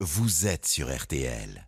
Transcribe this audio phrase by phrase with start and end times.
[0.00, 1.66] vous êtes sur RTL.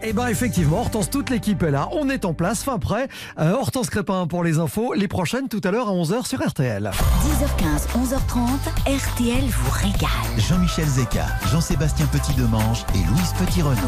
[0.00, 3.08] Eh ben effectivement, Hortense, toute l'équipe est là, on est en place, fin prêt.
[3.40, 6.88] Euh, Hortense Crépin pour les infos, les prochaines tout à l'heure à 11h sur RTL.
[7.24, 10.38] 10h15, 11h30, RTL vous régale.
[10.48, 13.80] Jean-Michel Zeka, Jean-Sébastien Petit-Demange et Louise Petit-Renaud.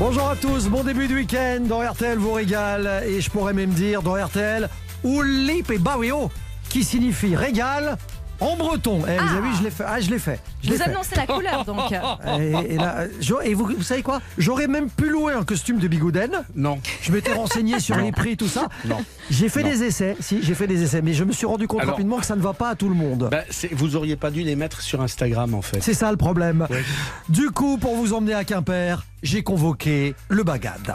[0.00, 3.70] Bonjour à tous, bon début de week-end dans RTL vous régale et je pourrais même
[3.70, 4.68] dire dans RTL
[5.04, 6.32] Oulip et Bawio
[6.68, 7.96] qui signifie régale
[8.42, 9.02] en breton.
[9.08, 9.84] Eh, Vous avez vu, je l'ai fait.
[9.86, 10.40] Ah, je l'ai fait.
[10.62, 10.90] Je l'ai Vous fait.
[10.90, 11.92] annoncez la couleur donc.
[12.38, 14.20] Et, et là, j'aurais- et vous, vous savez quoi?
[14.38, 16.42] J'aurais même pu louer un costume de bigouden.
[16.56, 16.78] Non.
[17.02, 18.68] Je m'étais renseigné sur les prix, tout ça.
[18.84, 18.98] Non.
[19.30, 19.70] J'ai fait Non.
[19.70, 22.18] des essais, si, j'ai fait des essais, mais je me suis rendu compte Alors- rapidement
[22.18, 23.28] que ça ne va pas à tout le monde.
[23.30, 25.80] Bah, c'est- vous auriez pas dû les mettre sur Instagram en fait.
[25.80, 26.66] C'est ça le problème.
[26.70, 26.82] Ouais.
[27.28, 30.94] Du coup, pour vous emmener à Quimper, j'ai convoqué le Bagad.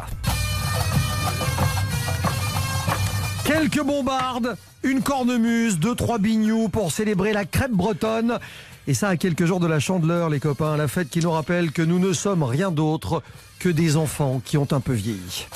[3.48, 8.40] Quelques bombardes, une cornemuse, deux, trois bignous pour célébrer la crêpe bretonne.
[8.88, 11.72] Et ça, à quelques jours de la chandeleur, les copains, la fête qui nous rappelle
[11.72, 13.24] que nous ne sommes rien d'autre
[13.60, 15.48] que des enfants qui ont un peu vieilli.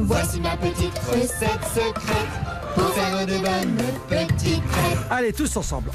[0.00, 2.26] Voici ma petite recette secrète
[2.74, 2.90] pour.
[5.10, 5.90] Allez, tous ensemble.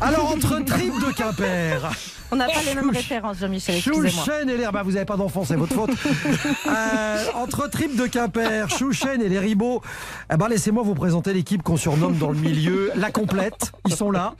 [0.00, 1.90] Alors, entre tripes de Quimper,
[2.32, 3.80] On n'a pas les mêmes références, Jean-Michel.
[3.80, 4.64] Chouchen et les...
[4.72, 5.90] Bah, vous n'avez pas d'enfant, c'est votre faute.
[6.66, 9.82] Euh, entre tripes de Quimper, Chouchen et les Ribauds,
[10.32, 13.72] eh ben, laissez-moi vous présenter l'équipe qu'on surnomme dans le milieu la complète.
[13.86, 14.34] Ils sont là.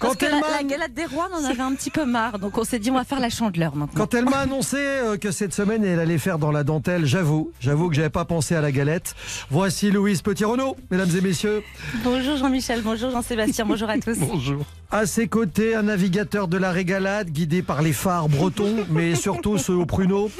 [0.00, 2.04] Parce que la, elle m'a- la galette des rois, on en avait un petit peu
[2.04, 3.94] marre, donc on s'est dit on va faire la chandeleur maintenant.
[4.04, 7.50] Quand elle m'a annoncé euh, que cette semaine elle allait faire dans la dentelle, j'avoue,
[7.60, 9.14] j'avoue que j'avais pas pensé à la galette.
[9.50, 11.62] Voici Louise Petit-Renaud, mesdames et messieurs.
[12.04, 14.18] Bonjour Jean-Michel, bonjour Jean-Sébastien, bonjour à tous.
[14.18, 14.64] Bonjour.
[14.90, 19.58] À ses côtés, un navigateur de la régalade guidé par les phares bretons, mais surtout
[19.58, 20.30] ceux au pruneau.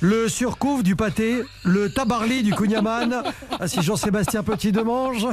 [0.00, 3.20] Le surcouf du pâté, le tabarly du Cugnaman,
[3.58, 5.26] ainsi Jean-Sébastien Petit-Demange.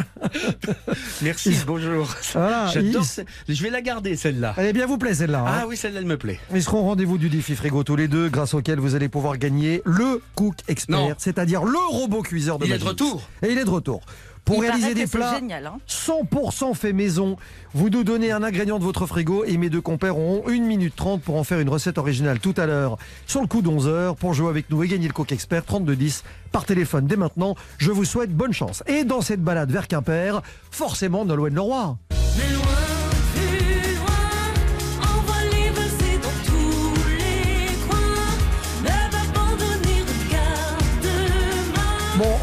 [1.21, 2.07] Merci, bonjour.
[2.33, 3.03] Voilà, J'adore.
[3.03, 4.55] ils- ce- Je vais la garder celle-là.
[4.57, 5.45] Elle est bien vous plaît celle-là.
[5.47, 6.39] hein Ah oui, celle-là elle me plaît.
[6.51, 9.37] Ils seront au rendez-vous du défi frigo tous les deux, grâce auquel vous allez pouvoir
[9.37, 11.13] gagner le Cook Expert, Non.
[11.19, 13.21] c'est-à-dire le robot cuiseur de Il est de retour.
[13.43, 14.01] Et il est de retour.
[14.45, 15.65] Pour Il réaliser des plats génial.
[15.65, 15.77] Hein.
[15.89, 17.35] 100% fait maison,
[17.73, 20.95] vous nous donnez un ingrédient de votre frigo et mes deux compères auront 1 minute
[20.95, 24.35] 30 pour en faire une recette originale tout à l'heure sur le coup d'11h pour
[24.35, 27.55] jouer avec nous et gagner le Cook Expert 3210 par téléphone dès maintenant.
[27.79, 28.83] Je vous souhaite bonne chance.
[28.85, 31.97] Et dans cette balade vers Quimper, forcément Nolwenn Leroy.
[32.37, 32.63] Mais loin,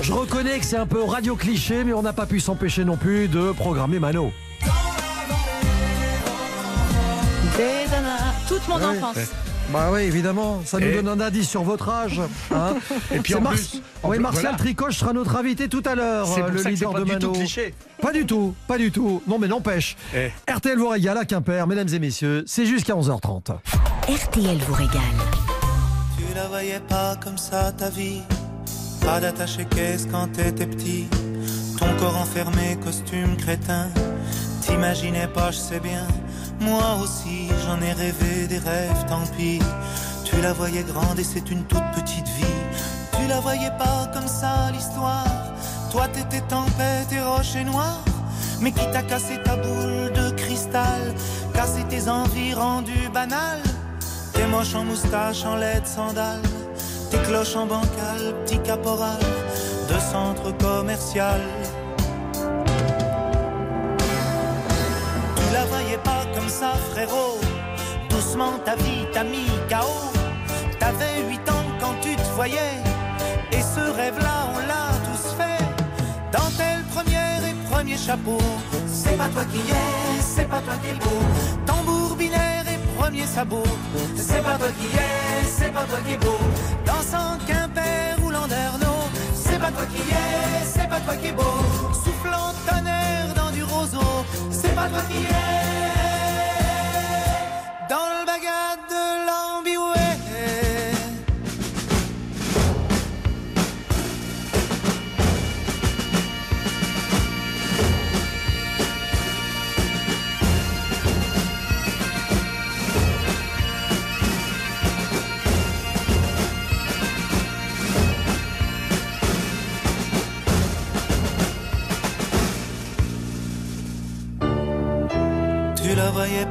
[0.02, 2.96] je reconnais que c'est un peu radio cliché, mais on n'a pas pu s'empêcher non
[2.96, 4.32] plus de programmer Mano.
[8.48, 9.16] Toute mon enfance.
[9.72, 12.20] Bah oui, évidemment, ça nous Et- donne un indice sur votre âge.
[12.54, 12.74] hein.
[13.14, 14.58] Et puis en Mar- plus, en oui, Martial voilà.
[14.58, 16.98] Tricoche sera notre invité tout à l'heure, C'est euh, le ça que c'est leader pas
[17.00, 17.32] de du tout Mano.
[17.32, 17.74] cliché.
[18.02, 19.22] Pas du tout, pas du tout.
[19.26, 19.96] Non mais n'empêche.
[20.14, 20.30] Eh.
[20.50, 23.52] RTL vous régale à Quimper, mesdames et messieurs, c'est jusqu'à 11h30.
[24.08, 25.00] RTL vous régale.
[26.18, 28.20] Tu la voyais pas comme ça ta vie
[29.04, 31.08] Pas d'attaché caisse quand t'étais petit.
[31.78, 33.88] Ton corps enfermé, costume crétin.
[34.60, 36.06] T'imaginais pas, je sais bien.
[36.60, 39.58] Moi aussi j'en ai rêvé des rêves, tant pis.
[40.24, 42.60] Tu la voyais grande et c'est une toute petite vie.
[43.18, 45.26] Tu la voyais pas comme ça l'histoire.
[45.90, 48.00] Toi t'étais tempête et rocher noir.
[48.60, 51.02] Mais qui t'a cassé ta boule de cristal?
[51.52, 53.62] Cassé tes envies rendues banales.
[54.32, 56.40] T'es moche en moustache, en laide sandales.
[57.12, 59.20] Tes cloches en bancal, petit caporal
[59.86, 61.42] de centre commercial.
[65.36, 67.38] Tu la voyais pas comme ça, frérot.
[68.08, 69.92] Doucement, ta vie t'a mis KO.
[70.80, 72.80] T'avais 8 ans quand tu te voyais.
[73.52, 75.62] Et ce rêve-là, on l'a tous fait.
[76.32, 78.38] Dentelle première et premier chapeau.
[78.86, 81.20] C'est pas toi qui es, c'est pas toi qui es beau.
[81.66, 82.01] Tambour
[83.02, 83.64] premier sabot.
[84.14, 86.38] C'est pas toi qui es, c'est pas toi qui es beau.
[86.86, 89.00] Dansant Quimper ou Landerneau.
[89.34, 91.56] C'est pas toi qui es, c'est pas toi qui es beau.
[92.04, 94.12] Soufflant tonnerre dans du roseau.
[94.50, 95.52] C'est pas toi qui es.
[97.92, 98.21] Dans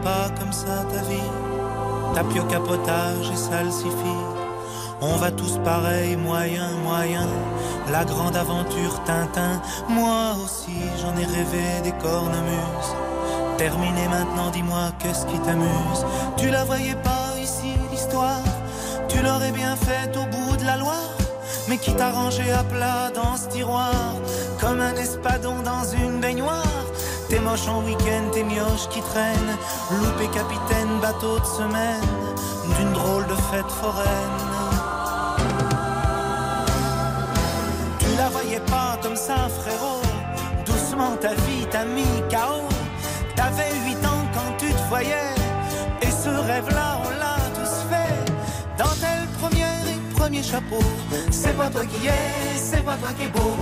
[0.03, 1.31] pas comme ça ta vie.
[2.15, 4.23] Tapio capotage et salsifis
[5.01, 7.27] On va tous pareil, moyen, moyen.
[7.91, 9.61] La grande aventure Tintin.
[9.89, 12.91] Moi aussi j'en ai rêvé des cornemuses.
[13.57, 16.05] Terminé maintenant dis-moi qu'est-ce qui t'amuse?
[16.37, 18.43] Tu la voyais pas ici l'histoire.
[19.07, 21.15] Tu l'aurais bien faite au bout de la Loire.
[21.67, 24.15] Mais qui t'a rangé à plat dans ce tiroir?
[24.59, 26.90] Comme un espadon dans une baignoire
[27.31, 29.57] T'es moche en week-end, t'es mioche qui traîne.
[29.89, 32.03] Loupé capitaine, bateau de semaine.
[32.77, 34.41] D'une drôle de fête foraine.
[37.99, 40.01] Tu la voyais pas comme ça frérot.
[40.65, 42.67] Doucement ta vie t'a mis KO
[43.37, 45.33] T'avais 8 ans quand tu te voyais.
[46.01, 48.13] Et ce rêve-là on l'a tous fait.
[48.77, 50.83] Dentelle première et premier chapeau
[51.31, 53.55] C'est pas toi qui es, c'est pas toi qui est beau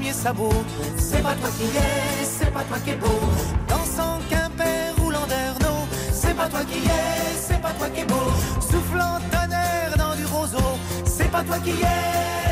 [0.00, 0.64] premier sabot.
[0.96, 3.20] C'est pas toi qui es, c'est pas toi qui est beau.
[3.68, 8.30] Dansant Quimper roulant d'Ernaud C'est pas toi qui es, c'est pas toi qui est beau.
[8.60, 10.78] Soufflant tonnerre dans du roseau.
[11.04, 12.49] C'est pas toi qui es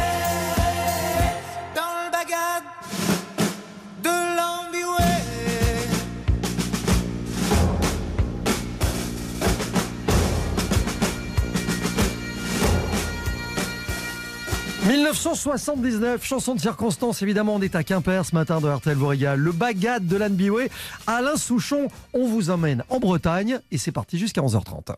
[14.89, 19.39] 1979, chanson de circonstance, évidemment, on est à Quimper ce matin de RTL vous régale.
[19.39, 20.71] Le bagad de l'Anne Bioué.
[21.07, 24.95] Alain Souchon, on vous emmène en Bretagne et c'est parti jusqu'à 11h30.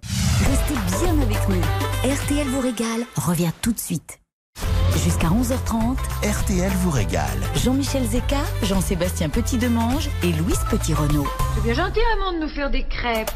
[0.48, 1.60] Restez bien avec nous.
[2.08, 4.20] RTL vous régale revient tout de suite.
[5.02, 7.40] Jusqu'à 11h30, RTL vous régale.
[7.56, 11.26] Jean-Michel Zeka, Jean-Sébastien Petit-Demange et Louise Petit-Renault.
[11.56, 13.32] C'est bien gentil, Raymond, de nous faire des crêpes.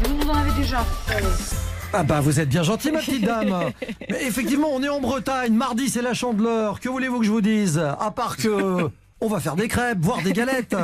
[0.00, 1.77] Vous nous en avez déjà fait.
[1.92, 3.54] Ah bah vous êtes bien gentil ma petite dame.
[4.10, 6.80] Mais effectivement, on est en Bretagne, mardi c'est la chandeleur.
[6.80, 7.78] Que voulez-vous que je vous dise?
[7.78, 8.90] À part que
[9.20, 10.76] on va faire des crêpes, voire des galettes.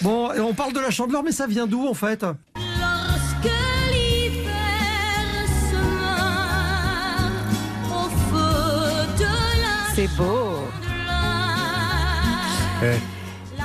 [0.00, 2.22] Bon, on parle de la chandeleur, mais ça vient d'où en fait?
[2.56, 3.52] Lorsque
[3.92, 4.52] l'hiver
[5.70, 7.32] se meurt
[7.90, 10.66] au feu de la C'est beau.
[12.84, 13.11] Eh.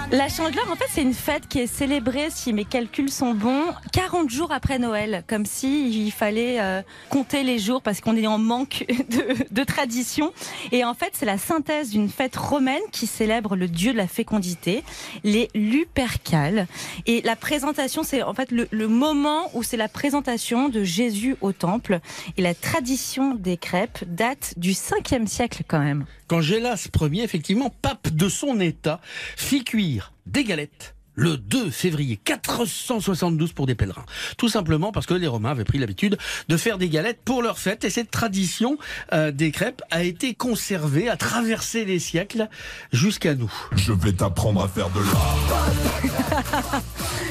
[0.10, 3.66] La chandeleur, en fait, c'est une fête qui est célébrée, si mes calculs sont bons,
[3.92, 5.26] 40 jours après Noël.
[5.28, 10.32] Comme si fallait euh, compter les jours parce qu'on est en manque de, de tradition.
[10.72, 14.08] Et en fait, c'est la synthèse d'une fête romaine qui célèbre le dieu de la
[14.08, 14.82] fécondité,
[15.26, 16.68] les Lupercales.
[17.06, 21.36] Et la présentation, c'est en fait le, le moment où c'est la présentation de Jésus
[21.42, 22.00] au temple.
[22.38, 26.06] Et la tradition des crêpes date du 5e siècle quand même.
[26.28, 29.00] Quand Gélas Ier, effectivement, pape de son État,
[29.38, 34.06] fit cuire des galettes le 2 février 472 pour des pèlerins.
[34.38, 36.18] Tout simplement parce que les Romains avaient pris l'habitude
[36.48, 38.78] de faire des galettes pour leur fête et cette tradition
[39.14, 42.48] euh, des crêpes a été conservée, a traversé les siècles
[42.94, 43.52] jusqu'à nous.
[43.76, 46.82] Je vais t'apprendre à faire de l'art.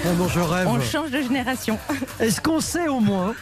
[0.09, 0.69] Oh non, je rêve.
[0.69, 1.79] On change de génération.
[2.21, 3.35] Est-ce qu'on sait au moins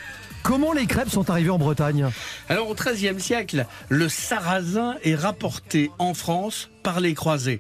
[0.42, 2.08] comment les crêpes sont arrivées en Bretagne?
[2.48, 7.58] Alors au XIIIe siècle, le sarrasin est rapporté en France par les croisés.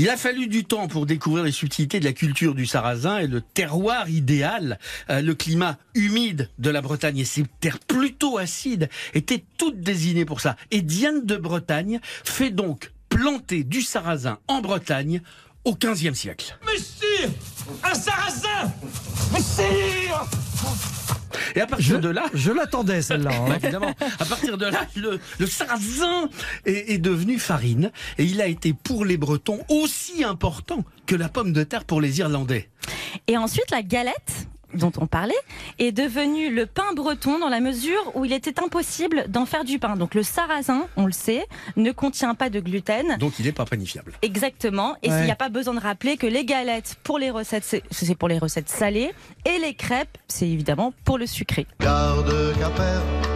[0.00, 3.26] Il a fallu du temps pour découvrir les subtilités de la culture du sarrasin et
[3.26, 4.78] le terroir idéal,
[5.10, 10.24] euh, le climat humide de la Bretagne et ses terres plutôt acides étaient toutes désignées
[10.24, 10.54] pour ça.
[10.70, 15.20] Et Diane de Bretagne fait donc planter du sarrasin en Bretagne
[15.68, 16.56] au XVe siècle.
[16.64, 17.30] Monsieur
[17.84, 18.72] Un sarrasin
[19.34, 20.24] Messire
[21.54, 23.30] Et à Je, partir de là, je l'attendais celle-là.
[23.34, 23.54] hein.
[23.62, 23.94] Évidemment.
[24.18, 26.30] À partir de là, le, le sarrasin
[26.64, 31.28] est, est devenu farine et il a été pour les Bretons aussi important que la
[31.28, 32.70] pomme de terre pour les Irlandais.
[33.26, 35.34] Et ensuite, la galette dont on parlait
[35.78, 39.78] est devenue le pain breton dans la mesure où il était impossible d'en faire du
[39.78, 39.96] pain.
[39.96, 43.16] Donc le sarrasin, on le sait, ne contient pas de gluten.
[43.18, 44.12] Donc il n'est pas panifiable.
[44.22, 44.96] Exactement.
[45.02, 45.20] Et Ouais.
[45.20, 48.28] il n'y a pas besoin de rappeler que les galettes pour les recettes, c'est- pour
[48.28, 49.10] les recettes salées
[49.44, 51.66] et les crêpes, c'est évidemment pour le sucré.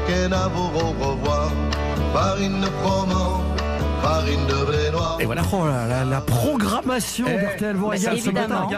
[0.07, 1.53] Kenavo au revoir.
[4.03, 5.19] Farine de blé noir.
[5.21, 5.43] Et voilà.
[5.53, 7.77] Oh là là, la programmation Eh, d'RTL
[8.21, 8.69] ce matin.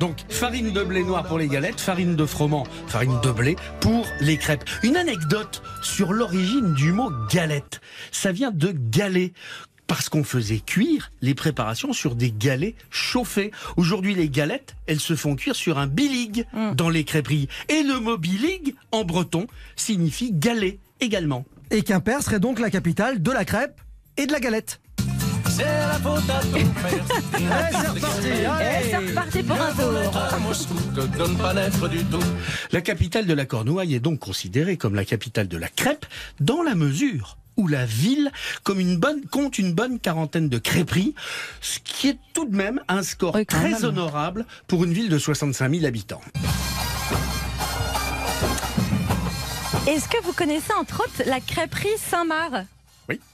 [0.00, 4.06] Donc farine de blé noir pour les galettes, farine de froment, farine de blé pour
[4.20, 4.64] les crêpes.
[4.82, 7.80] Une anecdote sur l'origine du mot galette.
[8.12, 9.32] Ça vient de galet.
[9.86, 13.50] Parce qu'on faisait cuire les préparations sur des galets chauffés.
[13.76, 16.72] Aujourd'hui, les galettes, elles se font cuire sur un bilig Mm.
[16.74, 17.48] dans les crêperies.
[17.68, 21.44] Et le mot bilig, en breton, signifie galet également.
[21.70, 23.78] Et Quimper serait donc la capitale de la crêpe
[24.16, 24.80] et de la galette.
[25.48, 27.52] C'est la faute à ton père.
[27.52, 28.26] Allez, c'est reparti.
[28.26, 28.90] Et allez.
[28.90, 30.16] c'est reparti pour un tour.
[30.16, 32.18] À Moscou, te donne pas naître du tout.
[32.72, 36.06] La capitale de la Cornouaille est donc considérée comme la capitale de la crêpe
[36.40, 38.32] dans la mesure où la ville
[38.64, 41.14] comme une bonne, compte une bonne quarantaine de crêperies,
[41.60, 43.84] ce qui est tout de même un score Oui, très même.
[43.84, 46.20] honorable pour une ville de 65 000 habitants.
[49.86, 52.66] Est-ce que vous connaissez entre autres la crêperie Saint-Marc?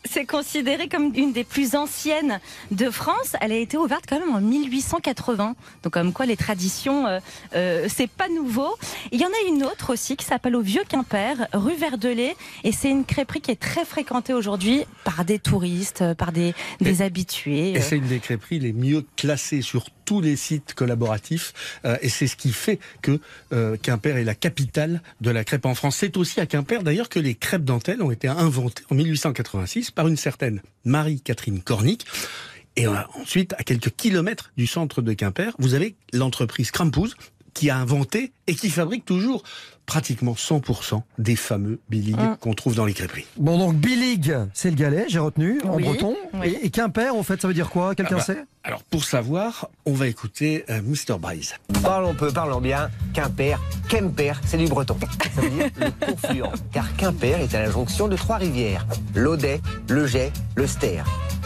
[0.05, 3.37] C'est considéré comme une des plus anciennes de France.
[3.41, 5.55] Elle a été ouverte quand même en 1880.
[5.83, 7.21] Donc comme quoi les traditions, euh,
[7.55, 8.77] euh, c'est pas nouveau.
[9.12, 12.37] Il y en a une autre aussi qui s'appelle au Vieux Quimper, rue Verdelais.
[12.65, 16.55] Et c'est une crêperie qui est très fréquentée aujourd'hui par des touristes, euh, par des,
[16.81, 17.73] des habitués.
[17.73, 21.55] Et c'est une des crêperies les mieux classées sur tous les sites collaboratifs.
[21.85, 23.21] euh, et c'est ce qui fait que
[23.52, 25.99] euh, Quimper est la capitale de la crêpe en France.
[25.99, 30.09] C'est aussi à Quimper d'ailleurs que les crêpes dentelles ont été inventées en 1886 par
[30.09, 32.07] une certaine Marie-Catherine Cornic.
[32.75, 37.14] Et euh, ensuite, à quelques kilomètres du centre de Quimper, vous avez l'entreprise Crampouz
[37.55, 39.45] qui a inventé et qui fabrique toujours
[39.90, 42.37] pratiquement 100% des fameux Billy Hum.
[42.38, 43.26] qu'on trouve dans les crêperies.
[43.37, 46.14] Bon, donc Billig, c'est le galet, j'ai retenu, en Oui, breton.
[46.35, 46.56] oui.
[46.62, 47.97] Et, et Quimper, en fait, ça veut dire quoi?
[47.97, 48.44] Quelqu'un Ah bah, sait?
[48.62, 51.18] Alors pour savoir, on va écouter euh, Mr.
[51.18, 51.54] Bryce.
[51.82, 52.88] Parlons peu, parlons bien.
[53.14, 54.97] Quimper, Kemper, c'est du breton.
[55.35, 56.42] Ça veut dire le confluent.
[56.73, 58.87] Car Quimper est à la jonction de trois rivières.
[59.16, 61.02] L'Audet, le Jet, le Ster.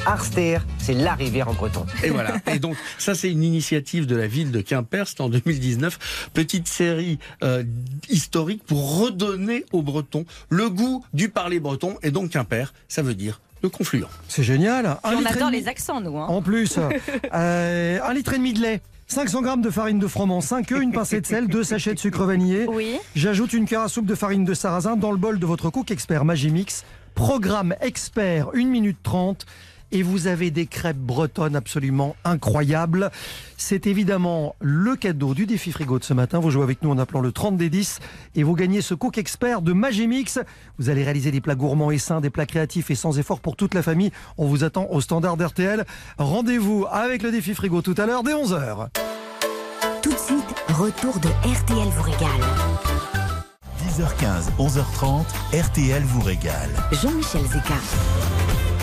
[0.07, 1.87] Arster, c'est la rivière en breton.
[2.03, 2.35] Et voilà.
[2.53, 5.07] Et donc, ça, c'est une initiative de la ville de Quimper.
[5.09, 6.29] C'était en 2019.
[6.35, 7.63] Petite série euh,
[8.11, 8.34] historique
[8.67, 11.97] pour redonner aux Bretons le goût du parler breton.
[12.03, 14.05] Et donc, Quimper, ça veut dire le confluent.
[14.29, 14.85] C'est génial.
[15.05, 16.19] Un on adore les accents, nous.
[16.19, 16.27] hein.
[16.27, 16.79] En plus,
[17.35, 18.83] euh, un litre et demi de lait.
[19.07, 21.99] 500 grammes de farine de froment, 5 œufs, une pincée de sel, deux sachets de
[21.99, 22.67] sucre vanillé.
[22.69, 22.97] Oui.
[23.15, 25.91] J'ajoute une cuillère à soupe de farine de sarrasin dans le bol de votre cook
[25.91, 26.85] expert Magimix.
[27.15, 29.47] Programme expert 1 minute 30
[29.95, 33.11] et vous avez des crêpes bretonnes absolument incroyables.
[33.57, 36.41] C'est évidemment le cadeau du défi frigo de ce matin.
[36.41, 38.01] Vous jouez avec nous en appelant le 30 des 10
[38.35, 40.41] et vous gagnez ce cook expert de Magimix.
[40.79, 43.55] Vous allez réaliser des plats gourmands et sains, des plats créatifs et sans effort pour
[43.55, 44.11] toute la famille.
[44.37, 45.85] On vous attend au standard d'RTL.
[46.19, 48.89] Rendez-vous avec le défi frigo tout à l'heure dès 11h.
[50.03, 52.29] Tout de suite, retour de RTL vous régale.
[53.89, 55.25] 10h15, 11h30,
[55.57, 56.71] RTL vous régale.
[57.01, 57.75] Jean-Michel Zeka.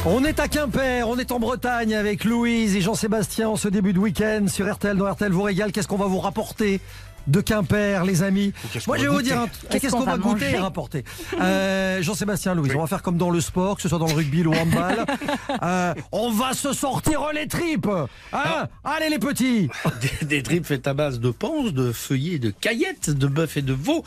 [0.04, 3.94] On est à Quimper, on est en Bretagne avec Louise et Jean-Sébastien en ce début
[3.94, 4.98] de week-end sur RTL.
[4.98, 6.82] Dans RTL vous régale, qu'est-ce qu'on va vous rapporter?
[7.28, 8.54] De Quimper, les amis
[8.88, 9.82] Moi, qu'on je vais va vous dire, un goûter truc.
[9.82, 11.04] qu'est-ce qu'on va goûter et rapporter?
[11.40, 14.14] Euh, Jean-Sébastien, Louise, on va faire comme dans le sport, que ce soit dans le
[14.14, 15.06] rugby, le handball.
[15.64, 17.88] Euh, on va se sortir les tripes
[18.34, 18.68] hein?
[18.84, 19.70] Allez les petits
[20.22, 23.62] Des, des tripes faites à base de panses, de feuillets, de caillettes, de bœuf et
[23.62, 24.04] de veau,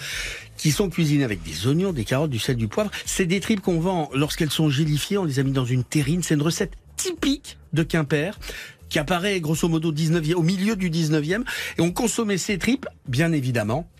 [0.57, 2.91] qui sont cuisinées avec des oignons, des carottes, du sel, du poivre.
[3.05, 5.19] C'est des tripes qu'on vend lorsqu'elles sont gélifiées.
[5.19, 6.23] On les a mis dans une terrine.
[6.23, 8.39] C'est une recette typique de Quimper
[8.95, 11.43] qui apparaît grosso modo 19e, au milieu du 19e.
[11.79, 13.91] Et on consommait ces tripes, bien évidemment,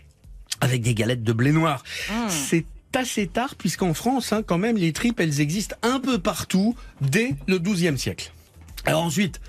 [0.61, 1.83] avec des galettes de blé noir.
[2.29, 6.77] C'est assez tard, puisqu'en France, hein, quand même, les tripes, elles existent un peu partout
[7.01, 8.31] dès le 12e siècle.
[8.85, 9.41] Alors ensuite,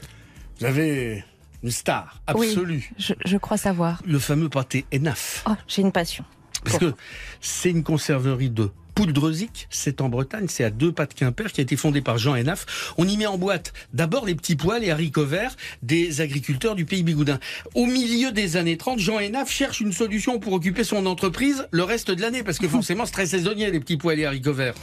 [0.59, 1.23] vous avez
[1.61, 4.01] une star Oui, absolue, je, je crois savoir.
[4.03, 5.43] le fameux pâté Enaf.
[5.47, 6.25] Oh, j'ai une passion.
[6.63, 6.91] Parce que
[7.39, 11.59] c'est une conserverie de Pouldreuzic, c'est en Bretagne, c'est à deux pas de Quimper, qui
[11.59, 12.93] a été fondée par Jean Enaf.
[12.97, 16.85] On y met en boîte d'abord les petits pois, les haricots verts des agriculteurs du
[16.85, 17.39] pays Bigoudin.
[17.73, 21.83] Au milieu des années 30, Jean Enaf cherche une solution pour occuper son entreprise le
[21.83, 24.53] reste de l'année, parce que forcément c'est très saisonnier les petits pois et les haricots
[24.53, 24.75] verts.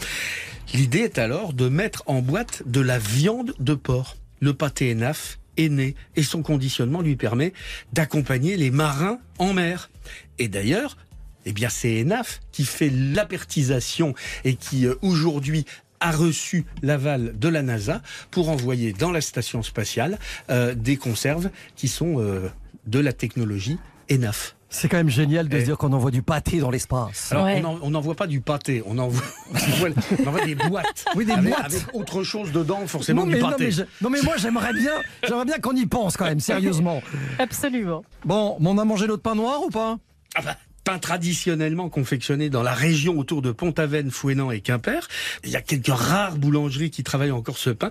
[0.75, 4.17] L'idée est alors de mettre en boîte de la viande de porc.
[4.41, 7.55] Le pâté Enaf est né et son conditionnement lui permet
[7.95, 9.91] d'accompagner les marins en mer.
[10.39, 10.97] Et d'ailleurs,
[11.45, 15.65] eh bien, c'est Enaf qui fait l'apertisation et qui euh, aujourd'hui
[16.01, 20.19] a reçu l'aval de la NASA pour envoyer dans la station spatiale
[20.51, 22.49] euh, des conserves qui sont euh,
[22.87, 23.79] de la technologie
[24.11, 24.57] Enaf.
[24.75, 27.31] C'est quand même génial de se dire qu'on envoie du pâté dans l'espace.
[27.31, 27.61] Alors, Ouais.
[27.63, 29.23] on en- on n'envoie pas du pâté, on envoie,
[29.55, 31.05] on des boîtes.
[31.15, 31.67] Oui, des avec, boîtes.
[31.67, 33.65] avec autre chose dedans, forcément Non du mais, non, pâté.
[33.67, 34.93] mais je- non, mais moi j'aimerais bien,
[35.29, 37.03] j'aimerais bien qu'on y pense quand même, sérieusement.
[37.39, 38.03] Absolument.
[38.25, 39.99] Bon, on a mangé notre pain noir ou pas?
[40.35, 45.07] Ah bah, pain traditionnellement confectionné dans la région autour de Pont-Aven, Fouesnant et Quimper.
[45.45, 47.91] Il y a quelques rares boulangeries qui travaillent encore ce pain.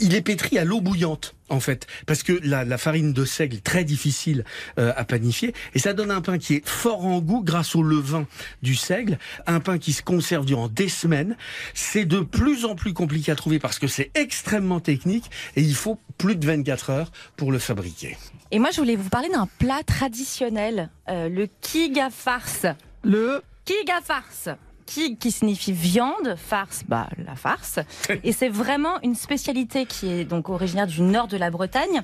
[0.00, 3.84] Il est pétri à l'eau bouillante, en fait, parce que la, farine de seigle très
[3.84, 4.44] difficile
[4.78, 7.82] euh, à panifier, et ça donne un pain qui est fort en goût grâce au
[7.82, 8.26] levain
[8.62, 11.36] du seigle, un pain qui se conserve durant des semaines.
[11.74, 15.74] C'est de plus en plus compliqué à trouver parce que c'est extrêmement technique, et il
[15.74, 18.16] faut plus de 24 heures pour le fabriquer.
[18.50, 22.66] Et moi, je voulais vous parler d'un plat traditionnel, euh, le kiga farce.
[23.02, 24.48] Le Kiga farce.
[24.90, 27.78] Qui, qui signifie viande, farce, bah la farce.
[28.24, 32.00] Et c'est vraiment une spécialité qui est donc originaire du nord de la Bretagne.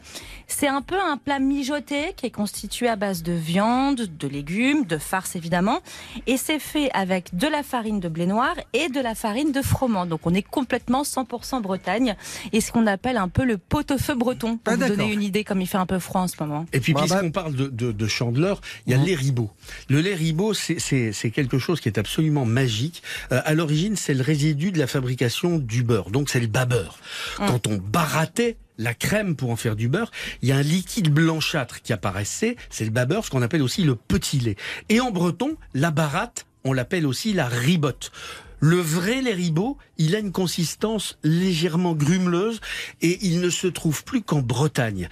[0.49, 4.85] C'est un peu un plat mijoté qui est constitué à base de viande, de légumes,
[4.85, 5.81] de farce évidemment.
[6.26, 9.62] Et c'est fait avec de la farine de blé noir et de la farine de
[9.62, 10.05] froment.
[10.05, 12.17] Donc on est complètement 100% Bretagne.
[12.53, 14.59] Et ce qu'on appelle un peu le pot-au-feu breton.
[14.59, 16.67] Pour Ah, vous donner une idée comme il fait un peu froid en ce moment.
[16.75, 19.14] Et puis, Bah, puisqu'on bah- parle de, de, de chandeleur, il y a le lait
[19.14, 19.50] ribot.
[19.88, 23.02] Le lait ribot, c'est quelque chose qui est absolument magique magique.
[23.31, 26.11] Euh, à l'origine, c'est le résidu de la fabrication du beurre.
[26.11, 26.99] Donc c'est le babeur.
[27.37, 30.11] Quand on barattait la crème pour en faire du beurre,
[30.43, 33.85] il y a un liquide blanchâtre qui apparaissait, c'est le babeur, ce qu'on appelle aussi
[33.85, 34.57] le petit lait.
[34.88, 38.11] Et en breton, la baratte, on l'appelle aussi la ribotte.
[38.59, 42.61] Le vrai lait ribot, il a une consistance légèrement grumeleuse
[43.02, 45.09] et il ne se trouve plus qu'en Bretagne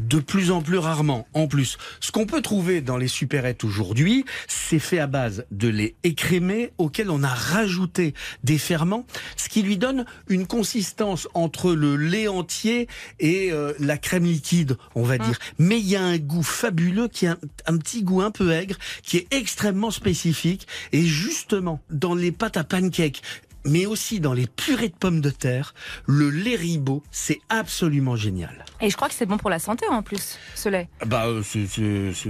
[0.00, 1.26] de plus en plus rarement.
[1.34, 5.68] En plus, ce qu'on peut trouver dans les supérettes aujourd'hui, c'est fait à base de
[5.68, 8.14] lait écrémé auquel on a rajouté
[8.44, 12.88] des ferments, ce qui lui donne une consistance entre le lait entier
[13.18, 15.38] et euh, la crème liquide, on va dire.
[15.58, 18.76] Mais il y a un goût fabuleux qui un, un petit goût un peu aigre,
[19.02, 20.66] qui est extrêmement spécifique.
[20.92, 23.22] Et justement, dans les pâtes à pancakes,
[23.64, 25.74] mais aussi dans les purées de pommes de terre,
[26.06, 28.64] le lait ribot, c'est absolument génial.
[28.80, 30.88] Et je crois que c'est bon pour la santé en plus, ce lait.
[31.06, 31.66] Bah, euh, c'est,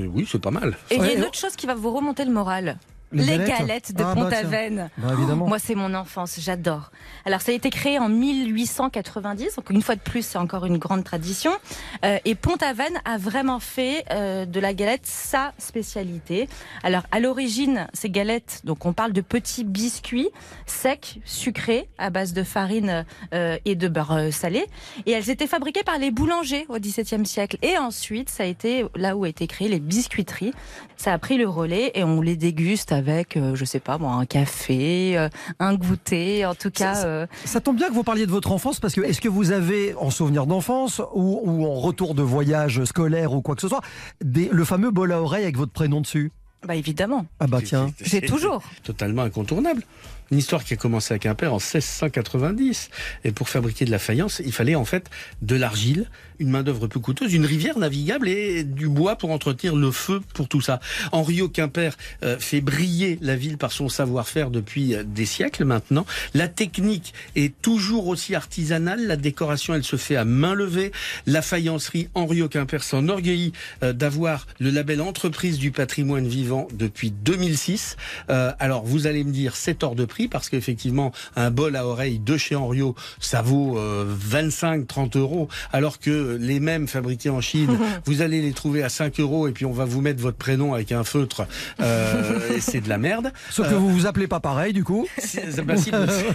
[0.06, 0.76] oui, c'est pas mal.
[0.90, 2.78] Et il y a une autre chose qui va vous remonter le moral.
[3.12, 4.90] Les Les, galettes galettes, de Ah, bah, Pont-Aven.
[4.98, 5.46] Bah, évidemment.
[5.46, 6.90] Moi, c'est mon enfance, j'adore.
[7.24, 10.78] Alors, ça a été créé en 1890, donc une fois de plus, c'est encore une
[10.78, 11.52] grande tradition.
[12.04, 16.48] Euh, et Pont-Aven a vraiment fait euh, de la galette sa spécialité.
[16.82, 20.28] Alors, à l'origine, ces galettes, donc on parle de petits biscuits
[20.66, 24.66] secs, sucrés, à base de farine euh, et de beurre euh, salé.
[25.06, 27.58] Et elles étaient fabriquées par les boulangers au XVIIe siècle.
[27.62, 30.52] Et ensuite, ça a été là où a été créé les biscuiteries.
[30.96, 34.12] Ça a pris le relais et on les déguste avec, euh, je sais pas moi,
[34.12, 35.28] un café, euh,
[35.59, 37.05] un goûter, en tout cas.
[37.07, 39.50] euh, Ça tombe bien que vous parliez de votre enfance parce que est-ce que vous
[39.52, 43.69] avez en souvenir d'enfance ou, ou en retour de voyage scolaire ou quoi que ce
[43.69, 43.81] soit
[44.23, 46.31] des- le fameux bol à oreille avec votre prénom dessus?
[46.67, 47.25] Bah évidemment.
[47.40, 47.93] Ah bah tiens.
[48.02, 48.62] J'ai toujours.
[48.83, 49.83] Totalement incontournable.
[50.30, 52.90] Une histoire qui a commencé à Quimper en 1690.
[53.25, 55.08] Et pour fabriquer de la faïence, il fallait en fait
[55.42, 59.90] de l'argile, une main-d'œuvre peu coûteuse, une rivière navigable et du bois pour entretenir le
[59.90, 60.80] feu pour tout ça.
[61.12, 66.04] Henriot Quimper euh, fait briller la ville par son savoir-faire depuis euh, des siècles maintenant.
[66.35, 69.06] La technique est toujours aussi artisanale.
[69.06, 70.92] La décoration, elle se fait à main levée.
[71.26, 77.97] La faïencerie Henriot Quimper s'enorgueillit euh, d'avoir le label entreprise du patrimoine vivant depuis 2006.
[78.30, 81.87] Euh, alors, vous allez me dire, c'est hors de prix parce qu'effectivement, un bol à
[81.87, 83.78] oreille de chez Henriot, ça vaut
[84.30, 89.21] 25-30 euros, alors que les mêmes fabriqués en Chine, vous allez les trouver à 5
[89.21, 91.47] euros et puis on va vous mettre votre prénom avec un feutre.
[91.80, 93.32] Euh, et c'est de la merde.
[93.50, 95.06] Sauf que Euh, vous vous appelez pas pareil du coup.
[95.19, 95.90] si, bah, si,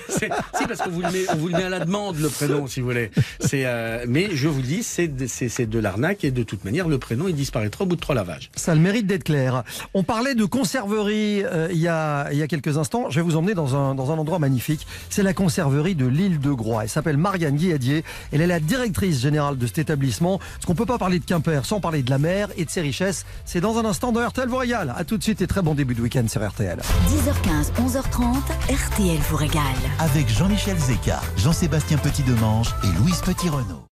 [0.10, 2.30] c'est- si, parce qu'on vous le met, on vous le met à la demande le
[2.30, 3.12] prénom si vous voulez.
[3.40, 6.44] C'est, euh, mais je vous le dis, c'est de, c'est, c'est de l'arnaque et de
[6.44, 8.50] toute manière le prénom il disparaîtra au bout de trois lavages.
[8.56, 9.64] Ça a le mérite d'être clair.
[9.94, 13.10] On parlait de conserverie euh, il, y a, il y a quelques instants.
[13.10, 14.86] Je vais vous emmener dans un, dans un endroit magnifique.
[15.10, 16.84] C'est la conserverie de l'île de Groix.
[16.84, 18.04] Elle s'appelle Marianne Guilladier.
[18.32, 20.40] Elle est la directrice générale de cet établissement.
[20.40, 22.82] Parce qu'on peut pas parler de Quimper sans parler de la mer et de ses
[22.82, 23.26] richesses.
[23.46, 24.94] C'est dans un instant dans RTL vous régale.
[24.96, 26.80] À tout de suite et très bon début de week-end sur RTL.
[27.10, 28.36] 10h15, 11h30,
[28.70, 29.64] RTL vous régale.
[30.00, 33.86] Avec Jean-Michel Zeka, Jean-Sébastien Petit-Demange et Louise Petit-Renault.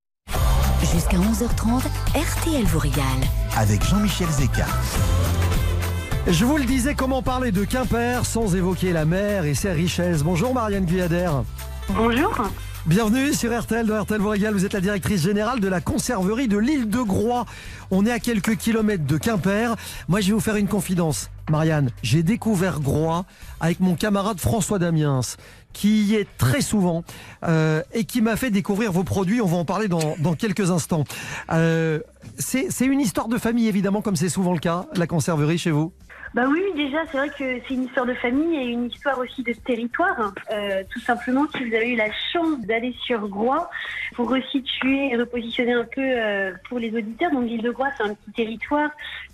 [0.94, 1.84] Jusqu'à 11h30,
[2.16, 3.06] RTL vous régale.
[3.56, 4.66] Avec Jean-Michel Zeka.
[6.28, 10.24] Je vous le disais, comment parler de Quimper sans évoquer la mer et ses richesses.
[10.24, 11.30] Bonjour Marianne Guyader.
[11.90, 12.32] Bonjour.
[12.86, 14.54] Bienvenue sur RTL, dans RTL régale.
[14.54, 17.46] Vous êtes la directrice générale de la conserverie de l'île de Groix.
[17.90, 19.76] On est à quelques kilomètres de Quimper.
[20.08, 21.30] Moi, je vais vous faire une confidence.
[21.50, 23.26] Marianne, j'ai découvert Groix
[23.60, 25.22] avec mon camarade François Damiens,
[25.74, 27.04] qui y est très souvent
[27.44, 29.42] euh, et qui m'a fait découvrir vos produits.
[29.42, 31.04] On va en parler dans, dans quelques instants.
[31.52, 32.00] Euh,
[32.38, 35.72] c'est c'est une histoire de famille, évidemment, comme c'est souvent le cas, la conserverie chez
[35.72, 35.92] vous?
[36.34, 39.44] Bah oui, déjà, c'est vrai que c'est une histoire de famille et une histoire aussi
[39.44, 40.34] de territoire.
[40.50, 43.70] Euh, tout simplement, si vous avez eu la chance d'aller sur Groix,
[44.16, 48.04] pour resituer et repositionner un peu euh, pour les auditeurs, donc l'île de Groix, c'est
[48.04, 48.92] un petit territoire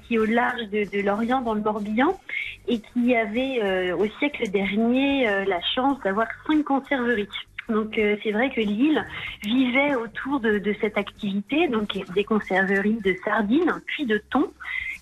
[0.07, 2.19] qui est au large de, de l'Orient, dans le Morbihan,
[2.67, 7.27] et qui avait euh, au siècle dernier euh, la chance d'avoir cinq conserveries.
[7.69, 9.05] Donc euh, c'est vrai que l'île
[9.43, 14.49] vivait autour de, de cette activité, donc des conserveries de sardines, puis de thon.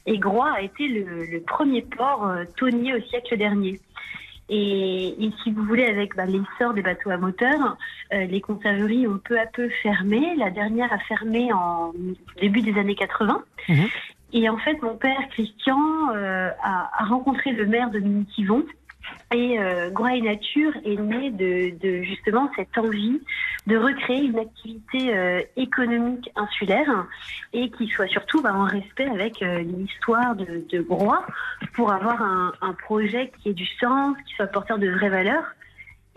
[0.05, 3.79] Et Groix a été le, le premier port euh, tonnier au siècle dernier.
[4.49, 7.77] Et, et si vous voulez, avec bah, l'essor des bateaux à moteur,
[8.13, 10.35] euh, les conserveries ont peu à peu fermé.
[10.37, 11.93] La dernière a fermé en
[12.39, 13.43] début des années 80.
[14.33, 15.79] Et en fait, mon père, Christian,
[16.13, 18.65] euh, a, a rencontré le maire Dominique Yvon.
[19.35, 23.19] Et euh, Groix Nature est né de, de justement cette envie
[23.67, 27.05] de recréer une activité euh, économique insulaire
[27.51, 31.25] et qui soit surtout bah, en respect avec euh, l'histoire de, de Groix
[31.73, 35.43] pour avoir un, un projet qui ait du sens, qui soit porteur de vraies valeurs.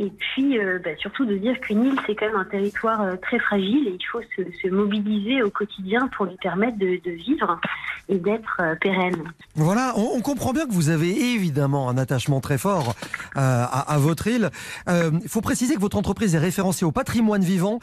[0.00, 3.16] Et puis, euh, bah, surtout de dire qu'une île, c'est quand même un territoire euh,
[3.16, 7.60] très fragile et il faut se, se mobiliser au quotidien pour lui permettre de, vivre
[8.08, 9.24] et d'être euh, pérenne.
[9.56, 12.94] Voilà, on, comprend bien que vous avez évidemment un attachement très fort
[13.34, 14.50] à, votre île.
[14.86, 17.80] Il faut préciser que votre entreprise est référencée au patrimoine vivant.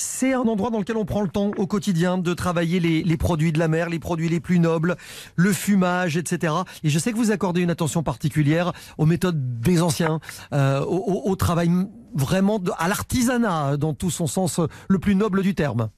[0.00, 3.16] C'est un endroit dans lequel on prend le temps au quotidien de travailler les, les
[3.16, 4.96] produits de la mer, les produits les plus nobles,
[5.34, 6.54] le fumage, etc.
[6.84, 10.20] Et je sais que vous accordez une attention particulière aux méthodes des anciens,
[10.52, 11.68] euh, au, au- au travail
[12.14, 15.88] vraiment de- à l'artisanat dans tout son sens le plus noble du terme.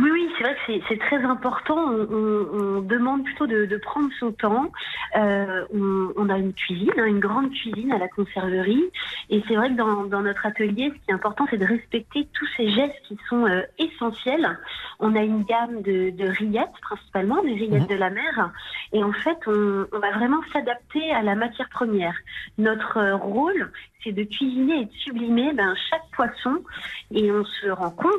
[0.00, 1.76] Oui, oui, c'est vrai que c'est- très important.
[1.76, 4.70] On, on- on demande plutôt de, de prendre son temps.
[5.16, 8.84] Euh, on, on a une cuisine, hein, une grande cuisine à la conserverie.
[9.28, 12.28] Et c'est vrai que dans, dans notre atelier, ce qui est important, c'est de respecter
[12.32, 14.58] tous ces gestes qui sont euh, essentiels.
[15.00, 18.52] On a une gamme de, de rillettes, principalement, des rillettes de la mer.
[18.92, 22.14] Et en fait, on, on va vraiment s'adapter à la matière première.
[22.56, 23.72] Notre euh, rôle,
[24.04, 26.62] c'est de cuisiner et de sublimer ben, chaque poisson.
[27.10, 28.12] Et on se rend compte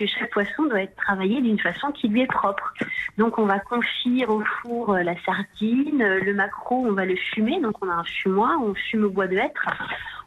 [0.00, 2.72] que chaque poisson doit être travaillé d'une façon qui lui est propre.
[3.18, 7.16] Donc on va confire au four euh, la sardine, euh, le maquereau, on va le
[7.16, 9.66] fumer, donc on a un fumoir, on fume au bois de hêtre,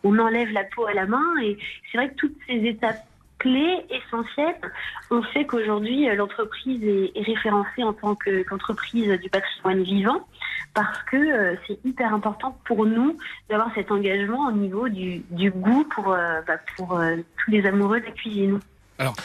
[0.03, 1.57] on enlève la peau à la main et
[1.91, 3.03] c'est vrai que toutes ces étapes
[3.39, 4.61] clés, essentielles,
[5.09, 10.27] ont fait qu'aujourd'hui euh, l'entreprise est, référencée en tant que- qu'entreprise du patrimoine vivant
[10.75, 16.05] parce que c'est hyper important pour nous d'avoir cet engagement au niveau du, goût pour,
[16.47, 18.59] bah, tous les amoureux de la cuisine.
[19.03, 19.15] Alors,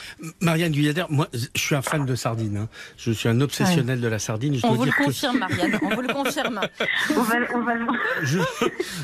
[0.41, 2.57] Marianne Guyader, moi, je suis un fan de sardines.
[2.57, 2.69] hein.
[2.97, 4.55] Je suis un obsessionnel de la sardine.
[4.57, 5.79] Je On dois vous le dire que- confirme, Marianne.
[5.83, 6.61] On vous le confirme.
[7.17, 7.97] On va, on va le voir.
[8.23, 8.39] je,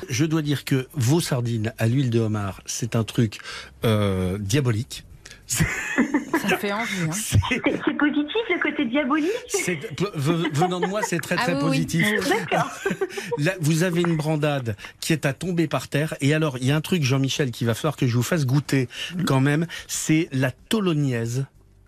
[0.09, 3.39] je dois dire que vos sardines à l'huile de homard, c'est un truc
[3.85, 5.05] euh, diabolique.
[5.46, 7.02] Ça fait envie.
[7.02, 7.11] Hein.
[7.12, 9.30] C'est positif le côté diabolique
[10.52, 12.07] Venant de moi, c'est très très Ah oui, positif.
[13.38, 16.14] Là, vous avez une brandade qui est à tomber par terre.
[16.20, 18.46] Et alors, il y a un truc, Jean-Michel, qu'il va falloir que je vous fasse
[18.46, 18.88] goûter
[19.26, 19.66] quand même.
[19.87, 21.46] C'est la tolognaise.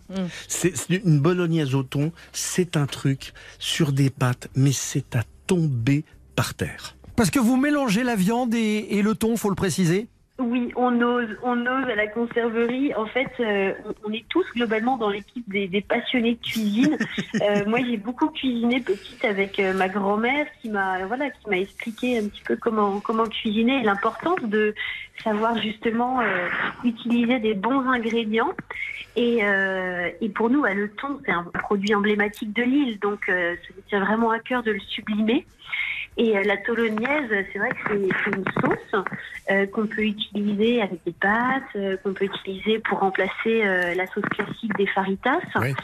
[0.09, 0.15] Mm.
[0.49, 2.13] C'est c'est une bolognaise au thon.
[2.33, 6.97] C'est un truc sur des pâtes, mais c'est à tomber par terre.
[7.17, 10.09] Parce que vous mélangez la viande et, et le thon, faut le préciser?
[10.39, 12.95] Oui, on ose, on ose à la conserverie.
[12.95, 13.73] En fait, euh,
[14.05, 16.99] on- est tous globalement dans l'équipe des, des passionnés de cuisine.
[17.43, 21.59] Euh, moi, j'ai beaucoup cuisiné petite avec euh, ma grand-mère qui m'a, voilà, qui m'a
[21.59, 24.75] expliqué un petit peu comment comment cuisiner et l'importance de
[25.23, 26.49] savoir justement euh,
[26.83, 28.53] utiliser des bons ingrédients.
[29.17, 33.29] Et, euh, et pour nous, bah, le thon, c'est un produit emblématique de l'île, donc
[33.29, 35.47] euh, ça nous tient vraiment à cœur de le sublimer.
[36.19, 39.05] Et euh, la tolognaise, c'est vrai que c'est une sauce
[39.51, 44.07] euh, qu'on peut utiliser avec des pâtes, euh, qu'on peut utiliser pour remplacer euh, la
[44.07, 45.41] sauce classique des faritas.
[45.61, 45.75] Oui.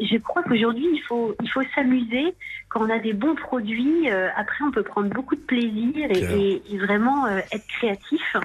[0.00, 2.34] Je crois qu'aujourd'hui, il faut, il faut s'amuser.
[2.68, 6.18] Quand on a des bons produits, euh, après, on peut prendre beaucoup de plaisir et,
[6.38, 8.36] et- et vraiment euh, être créatif.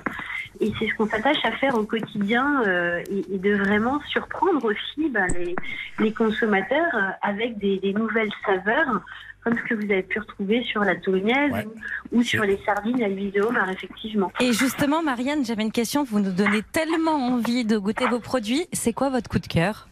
[0.62, 4.64] Et c'est ce qu'on s'attache à faire au quotidien euh, et, et de vraiment surprendre
[4.66, 5.54] aussi ben, les,
[6.00, 9.02] les consommateurs avec des, des nouvelles saveurs,
[9.46, 11.66] comme ce que vous avez pu retrouver sur la tolognaise Ouais.
[12.12, 14.32] ou, ou sur les sardines à l'huile de homard, effectivement.
[14.42, 16.04] Et justement, Marianne, j'avais une question.
[16.04, 18.66] Vous nous donnez tellement envie de goûter vos produits.
[18.74, 19.88] C'est quoi votre coup de cœur?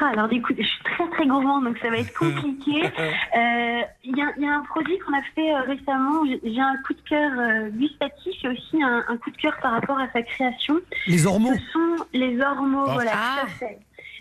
[0.00, 2.88] Ah, alors écoute, je suis très très gourmande, donc ça va être compliqué.
[3.36, 6.24] Euh, Il y, a, il y a un produit qu'on a fait euh, récemment.
[6.24, 9.72] J'ai- un coup de cœur euh, gustatif et aussi un, un coup de cœur par
[9.72, 10.76] rapport à sa création.
[11.06, 11.52] Les ormeaux.
[11.54, 12.92] Ce sont les ormeaux, Ah.
[12.94, 13.78] voilà, tout à fait.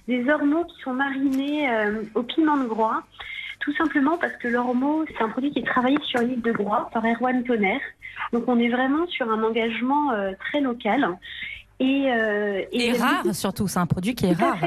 [0.07, 3.03] Des ormeaux qui sont marinés euh, au piment de Groix.
[3.67, 6.89] Tout simplement parce que l'ormeau, c'est un produit qui est travaillé sur l'île de Groix
[6.93, 7.81] par Erwan Tonnerre.
[8.31, 11.05] Donc on est vraiment sur un engagement euh, très local.
[11.81, 13.67] Et, euh, Et rare, surtout.
[13.67, 14.57] C'est un produit qui est rare.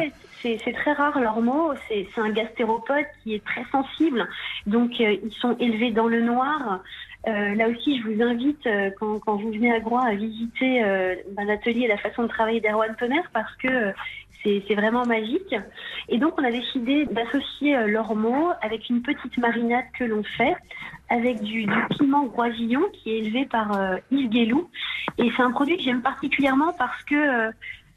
[0.43, 1.73] C'est très rare l'ormeau.
[1.89, 4.29] C'est un gastéropode qui est très sensible.
[4.67, 6.83] Donc euh, ils sont élevés dans le noir.
[7.27, 10.85] Euh, là aussi, je vous invite euh, quand, quand vous venez à Groix à visiter
[10.85, 11.15] euh,
[11.47, 13.93] l'atelier et la façon de travailler d'Erwan Tonnerre parce que
[14.43, 15.55] c'est vraiment magique.
[16.09, 20.57] Et donc on a décidé d'associer euh, l'ormeau avec une petite marinade que l'on fait
[21.09, 24.71] avec du, du piment groisillon qui est élevé par euh, Yves Guélou.
[25.19, 27.51] Et c'est un produit que j'aime particulièrement parce que euh,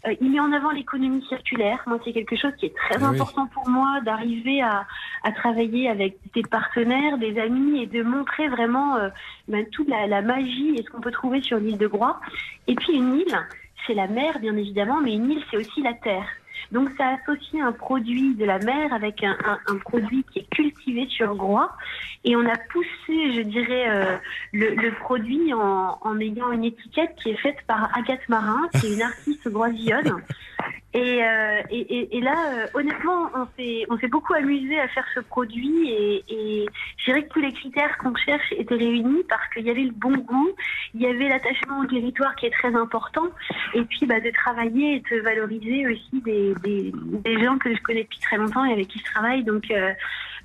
[0.06, 1.82] euh, il met en avant l'économie circulaire.
[1.88, 3.06] Moi, c'est quelque chose qui est très oui.
[3.06, 4.86] important pour moi d'arriver à,
[5.24, 9.10] à travailler avec des partenaires, des amis et de montrer vraiment euh,
[9.48, 12.20] ben, toute la, la magie et ce qu'on peut trouver sur l'île de Groix.
[12.68, 13.38] Et puis une île,
[13.86, 16.28] c'est la mer, bien évidemment, mais une île, c'est aussi la terre.
[16.72, 19.36] Donc ça associe un produit de la mer avec un,
[19.84, 21.72] produit qui est cultivé sur Groix.
[22.24, 24.18] Et on a poussé, je dirais, euh,
[24.54, 28.94] le, produit en, en ayant une étiquette qui est faite par Agathe Marin, qui est
[28.96, 30.24] une artiste groisillonne.
[30.96, 34.88] Et, euh, et, et, et là, euh, honnêtement, on s'est, on s'est beaucoup amusé à
[34.90, 36.66] faire ce produit et, et
[36.98, 39.92] je dirais que tous les critères qu'on cherche étaient réunis parce qu'il y avait le
[39.92, 40.52] bon goût,
[40.94, 43.28] il y avait l'attachement au territoire qui est très important
[43.74, 47.82] et puis bah, de travailler et de valoriser aussi des, des, des gens que je
[47.82, 49.44] connais depuis très longtemps et avec qui je travaille.
[49.44, 49.94] Donc euh,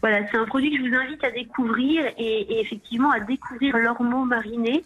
[0.01, 3.77] voilà, c'est un produit que je vous invite à découvrir et, et effectivement à découvrir
[3.77, 4.83] l'ormeau mariné.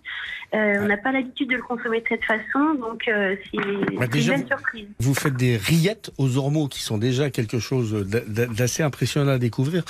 [0.55, 4.07] Euh, on n'a pas l'habitude de le consommer de cette façon, donc euh, c'est Bah,
[4.11, 4.89] c'est une belle surprise.
[5.01, 9.33] Vous faites des rillettes aux ormeaux qui sont déjà quelque chose d'a- d'a- d'assez impressionnant
[9.33, 9.83] à découvrir.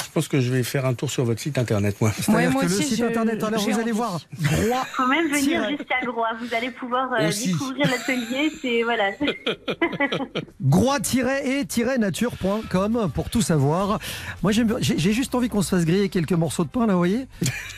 [0.00, 2.12] Je pense que je vais faire un tour sur votre site internet, moi.
[2.18, 4.84] C'est-à-dire que le site internet, alors vous allez voir, Groix.
[4.92, 6.28] faut même venir jusqu'à Groix.
[6.40, 7.52] Vous allez pouvoir euh, Aussi.
[7.52, 8.50] découvrir l'atelier.
[8.62, 9.10] C'est voilà.
[10.60, 13.98] Groix-et-nature.com pour tout savoir.
[14.42, 16.92] Moi, j'aime- j'ai j'ai juste envie qu'on se fasse griller quelques morceaux de pain, là,
[16.94, 17.26] vous voyez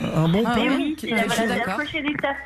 [0.00, 0.76] Un bon Ah pain.
[0.76, 2.36] oui, qui- la voilà, chose- la prochaine étape.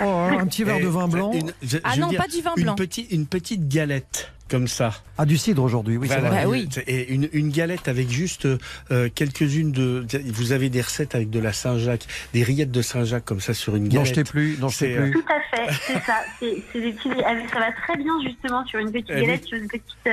[0.00, 1.32] Oh, un petit verre de vin blanc.
[1.32, 2.74] Une- je- Ah je non, dire, pas du vin une blanc.
[2.74, 4.41] Petite, une petite galette, out.
[4.48, 4.92] Comme ça.
[5.18, 6.28] Ah, du cidre aujourd'hui, oui, Voilà.
[6.30, 6.42] vrai.
[6.44, 6.68] Bah oui.
[6.86, 8.46] Et une, une galette avec juste
[8.90, 10.06] euh, quelques-unes de.
[10.26, 13.76] Vous avez des recettes avec de la Saint-Jacques, des rillettes de Saint-Jacques comme ça sur
[13.76, 13.98] une galette.
[13.98, 15.12] N'en jetez plus, n'en jetez C'est, euh, plus.
[15.12, 16.16] Tout à fait, c'est ça.
[16.40, 19.20] C'est avec- ça va très bien justement sur une petite Eh oui.
[19.26, 20.12] galette, sur une petite euh,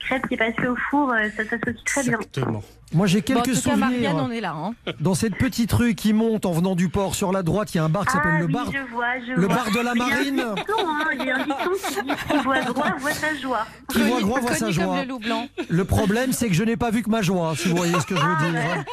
[0.00, 1.10] crêpe qui est passée au four.
[1.12, 2.18] euh, ça s'associe très bien.
[2.18, 2.62] Exactement.
[2.92, 3.78] Moi, j'ai Bon, en quelques tout cas, souvenirs.
[3.78, 4.52] Marianne, on est là.
[4.56, 4.72] Hein.
[4.98, 7.80] Dans cette petite rue qui monte en venant du port, sur la droite, il y
[7.80, 8.66] a un bar qui s'appelle Ah le oui, bar.
[8.72, 9.54] je vois, je le vois.
[9.54, 10.44] bar de la Il y a un Marine.
[10.56, 13.64] dicton, hein, Il y a un dicton qui dit qui voit droit voit sa joie.
[13.92, 14.84] Qui voit Groix voit sa joie.
[14.84, 15.48] comme le loup blanc.
[15.68, 18.06] Le problème, c'est que je n'ai pas vu que ma joie, si vous voyez ce
[18.06, 18.84] que je veux Ah, dire.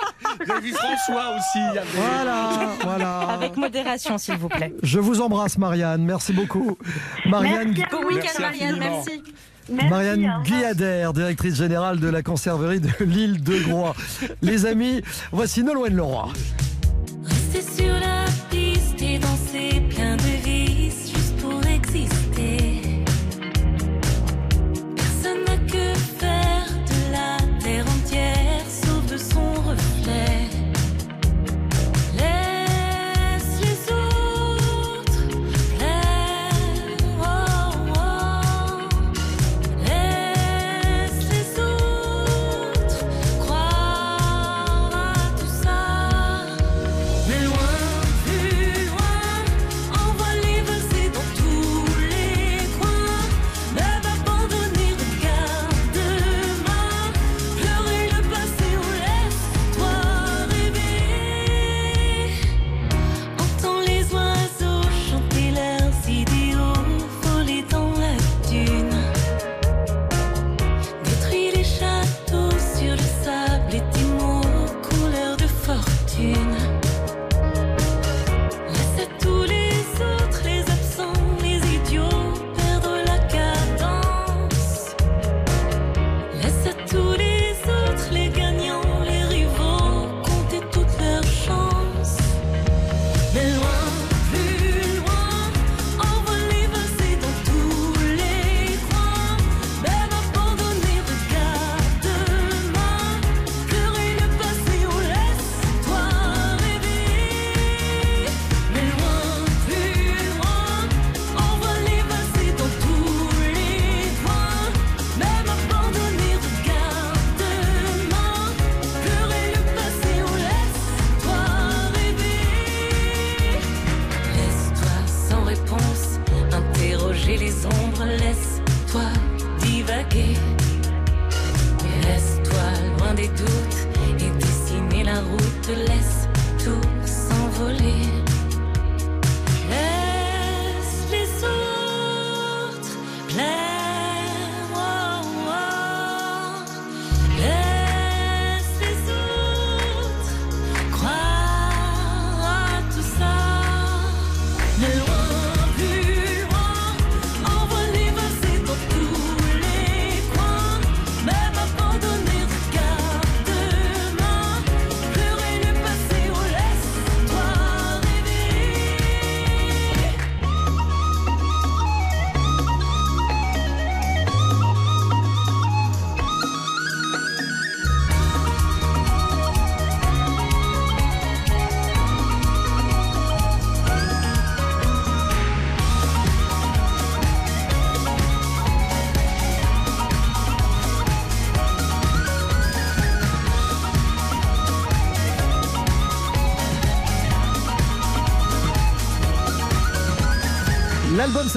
[0.45, 1.81] Vous avez vu François aussi.
[1.95, 2.49] Voilà,
[2.83, 3.19] voilà.
[3.29, 4.73] Avec modération, s'il vous plaît.
[4.81, 6.03] Je vous embrasse, Marianne.
[6.03, 6.77] Merci beaucoup.
[7.25, 8.07] Marianne, Merci Bon vous.
[8.07, 8.79] week-end, Merci Marianne.
[8.79, 9.23] Merci.
[9.69, 10.33] Merci, Marianne.
[10.45, 13.95] Guyader, directrice générale de la conserverie de l'île de Groix.
[14.41, 16.29] Les amis, voici Nolwenn Leroy.
[17.53, 17.86] Rester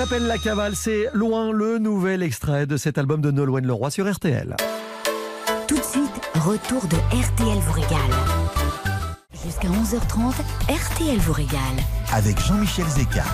[0.06, 4.10] s'appelle La Cavale, c'est loin le nouvel extrait de cet album de Nolwenn Leroy sur
[4.10, 4.56] RTL.
[5.68, 8.10] Tout de suite, retour de RTL vous régale.
[9.44, 10.32] Jusqu'à 11h30,
[10.70, 11.60] RTL vous régale.
[12.14, 13.24] Avec Jean-Michel Zeka.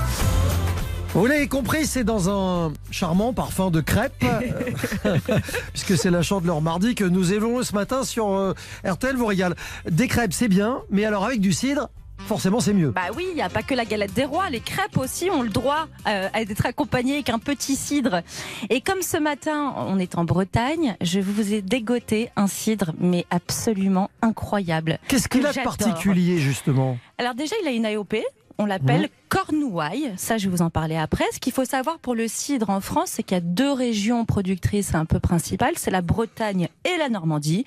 [1.15, 5.19] Vous l'avez compris, c'est dans un charmant parfum de crêpes, euh,
[5.73, 9.55] puisque c'est la chandeleur mardi que nous évoluons ce matin sur euh, RTL vous régale.
[9.89, 11.91] Des crêpes, c'est bien, mais alors avec du cidre,
[12.27, 12.91] forcément c'est mieux.
[12.91, 15.43] Bah oui, il n'y a pas que la galette des rois, les crêpes aussi ont
[15.43, 18.23] le droit euh, d'être accompagnées avec un petit cidre.
[18.71, 23.25] Et comme ce matin on est en Bretagne, je vous ai dégoté un cidre, mais
[23.31, 24.99] absolument incroyable.
[25.09, 26.99] Qu'est-ce qu'il a de particulier justement?
[27.19, 28.17] Alors déjà, il a une AOP.
[28.59, 29.11] On l'appelle.
[29.29, 30.15] Cornouailles.
[30.17, 31.25] Ça, je vais vous en parler après.
[31.33, 34.25] Ce qu'il faut savoir pour le cidre en France, c'est qu'il y a deux régions
[34.25, 35.75] productrices un peu principales.
[35.77, 37.67] C'est la Bretagne et la Normandie.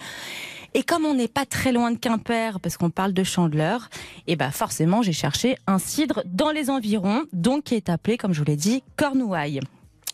[0.74, 3.90] Et comme on n'est pas très loin de Quimper, parce qu'on parle de Chandeleur,
[4.28, 8.34] et ben forcément, j'ai cherché un cidre dans les environs, donc qui est appelé, comme
[8.34, 9.62] je vous l'ai dit, Cornouailles.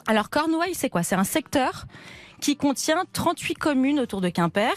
[0.07, 1.03] Alors Cornouailles, c'est quoi?
[1.03, 1.85] C'est un secteur
[2.41, 4.73] qui contient 38 communes autour de Quimper.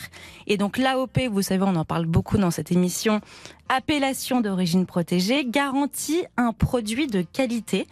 [0.46, 3.20] Et donc l'AOP, vous savez, on en parle beaucoup dans cette émission,
[3.68, 7.86] appellation d'origine protégée, garantit un produit de qualité.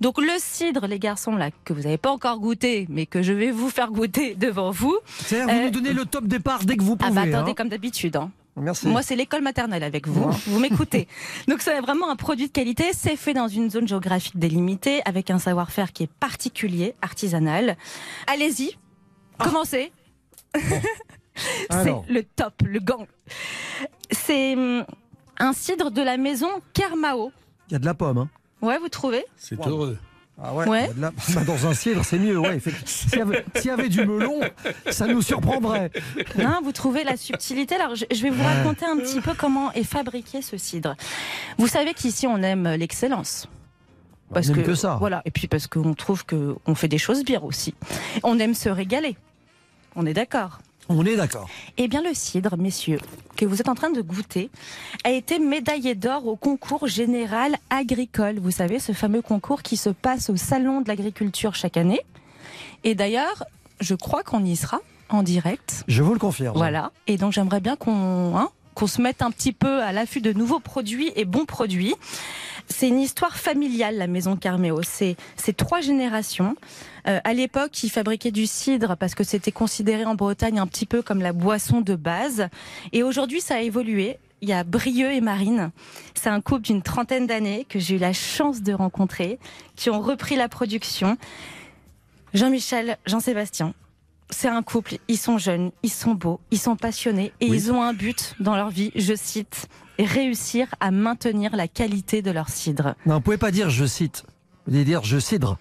[0.00, 3.32] Donc le cidre, les garçons, là, que vous n'avez pas encore goûté, mais que je
[3.32, 4.96] vais vous faire goûter devant vous.
[5.06, 7.14] C'est-à-dire, vous Euh, nous donnez le top départ dès que vous Ah pouvez.
[7.14, 7.54] bah attendez, hein.
[7.56, 8.16] comme d'habitude.
[8.16, 8.30] hein.
[8.58, 8.86] Merci.
[8.88, 10.30] Moi, c'est l'école maternelle avec vous.
[10.30, 10.36] hein.
[10.46, 11.08] Vous m'écoutez.
[11.48, 12.84] Donc, c'est vraiment un produit de qualité.
[12.94, 17.76] C'est fait dans une zone géographique délimitée, avec un savoir-faire qui est particulier, artisanal.
[18.26, 18.78] Allez-y,
[19.38, 19.92] commencez.
[20.54, 22.04] c'est Alors.
[22.08, 23.06] le top, le gang.
[24.10, 24.84] C'est hum,
[25.38, 27.32] un cidre de la maison Kermao.
[27.68, 28.18] Il y a de la pomme.
[28.18, 28.28] Hein.
[28.62, 29.98] Ouais, vous trouvez C'est heureux.
[30.42, 30.84] Ah ouais, Ouais.
[30.84, 32.38] il y a de la- Bah, Dans un cidre, c'est mieux.
[32.38, 32.60] Ouais.
[32.84, 34.40] S'il y, avait- s'il y avait du melon,
[34.90, 35.90] ça nous surprendrait.
[36.36, 37.74] Non, vous trouvez la subtilité.
[37.76, 40.94] Alors, je, je vais vous raconter un petit peu comment est fabriqué ce cidre.
[41.56, 43.48] Vous savez qu'ici, on aime l'excellence.
[44.32, 44.96] Parce on aime que ça.
[44.98, 45.22] Voilà.
[45.24, 47.74] Et puis parce qu'on trouve qu'on fait des choses bien aussi.
[48.22, 49.16] On aime se régaler.
[49.94, 50.58] On est d'accord.
[50.88, 51.48] On est d'accord.
[51.78, 53.00] Eh bien, le cidre, messieurs,
[53.36, 54.50] que vous êtes en train de goûter,
[55.04, 58.38] a été médaillé d'or au concours général agricole.
[58.38, 62.00] Vous savez, ce fameux concours qui se passe au Salon de l'agriculture chaque année.
[62.84, 63.44] Et d'ailleurs,
[63.80, 65.84] je crois qu'on y sera en direct.
[65.88, 66.56] Je vous le confirme.
[66.56, 66.92] Voilà.
[67.06, 70.32] Et donc j'aimerais bien qu'on hein, qu'on se mette un petit peu à l'affût de
[70.32, 71.94] nouveaux produits et bons produits.
[72.68, 74.80] C'est une histoire familiale, la maison Carméo.
[74.82, 75.16] C'est
[75.56, 76.56] trois générations.
[77.06, 80.86] Euh, à l'époque, ils fabriquaient du cidre parce que c'était considéré en Bretagne un petit
[80.86, 82.48] peu comme la boisson de base.
[82.92, 84.18] Et aujourd'hui, ça a évolué.
[84.42, 85.70] Il y a Brieux et Marine.
[86.14, 89.38] C'est un couple d'une trentaine d'années que j'ai eu la chance de rencontrer,
[89.76, 91.16] qui ont repris la production.
[92.34, 93.72] Jean-Michel, Jean-Sébastien,
[94.30, 97.56] c'est un couple, ils sont jeunes, ils sont beaux, ils sont passionnés et Oui.
[97.56, 102.30] ils ont un but dans leur vie, je cite, réussir à maintenir la qualité de
[102.30, 102.94] leur cidre.
[103.06, 104.24] Non, vous pouvez pas dire je cite.
[104.66, 105.58] Vous devez dire je cidre.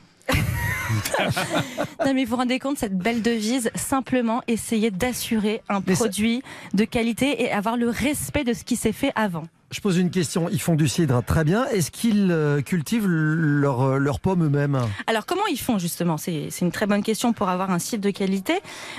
[2.06, 6.06] Non mais vous vous rendez compte, cette belle devise, simplement essayer d'assurer un Mais ça-
[6.06, 6.42] produit
[6.74, 9.44] de qualité et avoir le respect de ce qui s'est fait avant.
[9.72, 10.48] Je pose une question.
[10.52, 11.66] Ils font du cidre très bien.
[11.68, 14.80] Est-ce qu'ils euh, cultivent leurs leurs pommes eux-mêmes?
[15.08, 16.18] Alors comment ils font justement?
[16.18, 18.54] C'est une très bonne question pour avoir un cidre de qualité.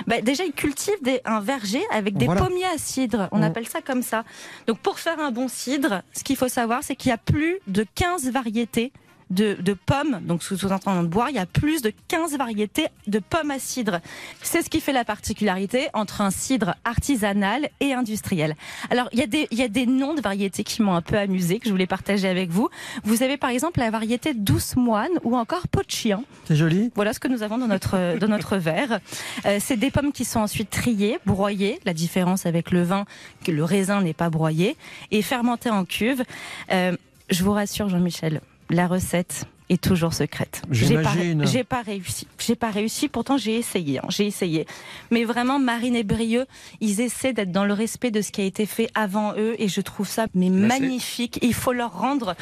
[0.07, 2.41] Bah, déjà ils cultivent des- un verger avec des Voilà.
[2.43, 3.29] pommiers à cidre.
[3.31, 3.43] On Mm.
[3.43, 4.23] appelle ça comme ça.
[4.67, 7.57] Donc pour faire un bon cidre, ce qu'il faut savoir, c'est qu'il y a plus
[7.67, 8.91] de 15 variétés.
[9.29, 12.87] De, de pommes, donc sous sous-entendant de boire, il y a plus de 15 variétés
[13.07, 13.99] de pommes à cidre.
[14.41, 18.55] C'est ce qui fait la particularité entre un cidre artisanal et industriel.
[18.89, 21.01] Alors, il y, a des, il y a des noms de variétés qui m'ont un
[21.01, 22.69] peu amusé, que je voulais partager avec vous.
[23.03, 26.23] Vous avez par exemple la variété douce moine ou encore peau de chien.
[26.45, 26.91] C'est joli.
[26.95, 28.99] Voilà ce que nous avons dans notre, dans notre verre.
[29.45, 31.79] Euh, c'est des pommes qui sont ensuite triées, broyées.
[31.85, 33.05] La différence avec le vin,
[33.43, 34.75] que le raisin n'est pas broyé,
[35.11, 36.23] et fermentées en cuve.
[36.71, 36.95] Euh,
[37.29, 40.61] je vous rassure, Jean-Michel, la recette est toujours secrète.
[40.71, 41.11] J'ai pas,
[41.45, 42.25] j'ai pas réussi.
[42.39, 43.09] J'ai pas réussi.
[43.09, 43.99] Pourtant, j'ai essayé.
[43.99, 44.65] hein, j'ai essayé.
[45.11, 46.45] Mais vraiment, Marine et Brieux,
[46.79, 49.67] ils essaient d'être dans le respect de ce qui a été fait avant eux, et
[49.67, 51.39] je trouve ça mais c'est- magnifique.
[51.41, 52.35] Il faut leur rendre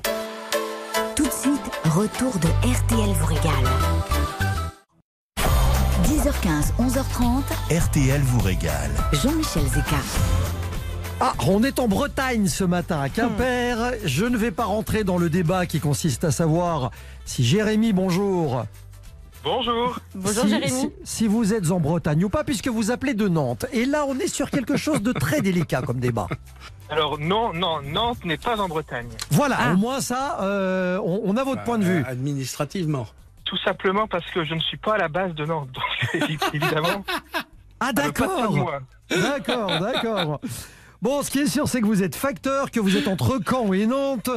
[1.16, 3.66] Tout de suite, retour de RTL vous régale.
[6.04, 7.44] 10h15, 11h30,
[7.78, 8.92] RTL vous régale.
[9.14, 9.98] Jean-Michel Zeka.
[11.22, 13.94] Ah, on est en Bretagne ce matin, à Quimper.
[14.06, 16.92] Je ne vais pas rentrer dans le débat qui consiste à savoir
[17.26, 18.64] si Jérémy, bonjour.
[19.44, 19.98] Bonjour.
[20.16, 20.70] Bonjour si, Jérémy.
[20.72, 23.66] si- si vous êtes en Bretagne ou pas, puisque vous appelez de Nantes.
[23.72, 26.28] Et là, on est sur quelque chose de très délicat comme débat.
[26.90, 29.08] Alors non, non, Nantes n'est pas en Bretagne.
[29.32, 29.74] Voilà, Ah.
[29.74, 32.00] au moins ça, euh, on, on a votre point de vue.
[32.02, 33.08] Euh, Administrativement.
[33.46, 35.70] Tout simplement parce que je ne suis pas à la base de Nantes.
[35.72, 36.22] Donc
[36.54, 37.06] évidemment,
[37.80, 40.42] Ah d'accord, d'accord, d'accord.
[41.02, 43.72] Bon, ce qui est sûr, c'est que vous êtes facteur, que vous êtes entre Caen
[43.72, 44.30] et Nantes.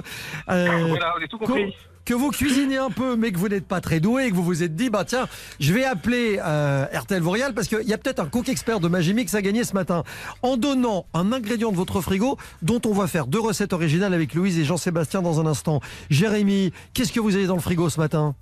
[0.48, 1.74] euh, Voilà, on est tout compris.
[2.04, 4.42] Que vous cuisinez un peu, mais que vous n'êtes pas très doué, et que vous
[4.42, 5.28] vous êtes dit, bah tiens,
[5.60, 8.88] je vais appeler euh, RTL Vorial parce qu'il y a peut-être un cook expert de
[8.88, 10.02] Magimix à gagner ce matin
[10.42, 14.34] en donnant un ingrédient de votre frigo dont on va faire deux recettes originales avec
[14.34, 15.80] Louise et Jean-Sébastien dans un instant.
[16.10, 18.34] Jérémy, qu'est-ce que vous avez dans le frigo ce matin?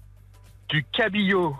[0.68, 1.54] Du cabillaud.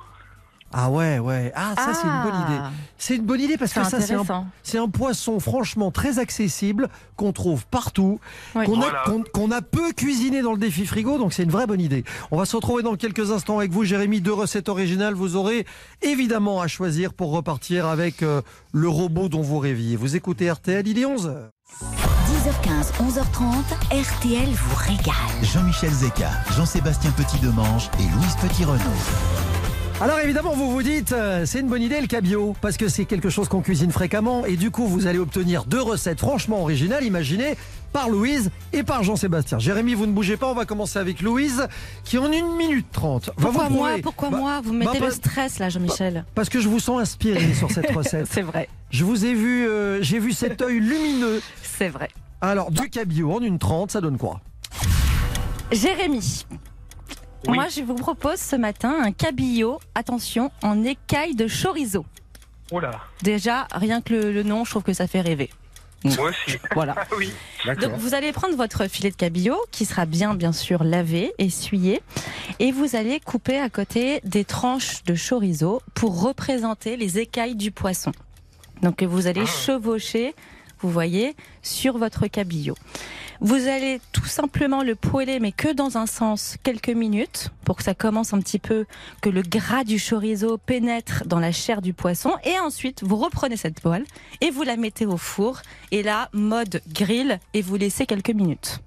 [0.73, 1.53] Ah ouais, ouais.
[1.57, 2.61] Ah, ça c'est une bonne idée.
[2.97, 6.19] C'est une bonne idée parce que C'est ça c'est un, c'est un poisson franchement très
[6.21, 8.21] accessible qu'on trouve partout,
[8.55, 8.67] Oui.
[8.67, 9.03] qu'on a, Voilà.
[9.05, 12.05] qu'on- qu'on a peu cuisiné dans le défi frigo, donc c'est une vraie bonne idée.
[12.31, 14.21] On va se retrouver dans quelques instants avec vous, Jérémy.
[14.21, 15.15] Deux recettes originales.
[15.15, 15.67] Vous aurez
[16.03, 18.41] évidemment à choisir pour repartir avec euh,
[18.73, 19.97] le robot dont vous rêviez.
[19.97, 21.49] Vous écoutez RTL, il est 11h.
[21.81, 25.15] 10h15, 11h30, RTL vous régale.
[25.43, 28.81] Jean-Michel Zeka, Jean-Sébastien Petit-Demange et Louise Petit-Renaud.
[30.01, 33.05] Alors évidemment, vous vous dites, euh, c'est une bonne idée le cabillaud, parce que c'est
[33.05, 37.05] quelque chose qu'on cuisine fréquemment, et du coup, vous allez obtenir deux recettes franchement originales,
[37.05, 37.55] imaginées
[37.93, 39.59] par Louise et par Jean-Sébastien.
[39.59, 41.67] Jérémy, vous ne bougez pas, on va commencer avec Louise,
[42.05, 45.01] qui en 1 minute 30 va Pourquoi vous moi Pourquoi Bah, moi Vous me mettez
[45.01, 46.25] bah, le pas- stress là, Jean-Michel.
[46.35, 48.27] Parce que je vous sens inspiré sur cette recette.
[48.31, 51.43] C'est vrai, Je vous ai vu, euh, j'ai vu cet œil lumineux.
[51.63, 52.09] c'est vrai.
[52.41, 54.41] Alors, du cabillaud en une 30, ça donne quoi?
[55.73, 56.47] Jérémy.
[57.47, 57.55] Oui.
[57.55, 62.05] Moi, je vous propose ce matin un cabillaud, attention, en écaille de chorizo.
[62.71, 65.51] Oh là, Déjà, rien que le, le nom, je trouve que ça fait rêver.
[66.05, 66.59] moi aussi.
[66.75, 66.95] Voilà.
[66.97, 67.33] Ah oui.
[67.81, 72.01] Donc vous allez prendre votre filet de cabillaud qui sera bien bien sûr lavé, essuyé
[72.59, 77.71] et vous allez couper à côté des tranches de chorizo pour représenter les écailles du
[77.71, 78.13] poisson.
[78.83, 80.35] Donc vous allez chevaucher,
[80.81, 82.77] vous voyez, sur votre cabillaud.
[83.43, 87.83] Vous allez tout simplement le poêler, mais que dans un sens, quelques minutes, pour que
[87.83, 88.85] ça commence un petit peu,
[89.23, 92.35] que le gras du chorizo pénètre dans la chair du poisson.
[92.45, 94.05] Et ensuite, vous reprenez cette poêle
[94.43, 95.63] et vous la mettez au four.
[95.91, 98.81] Et là, mode grill, et vous laissez quelques minutes.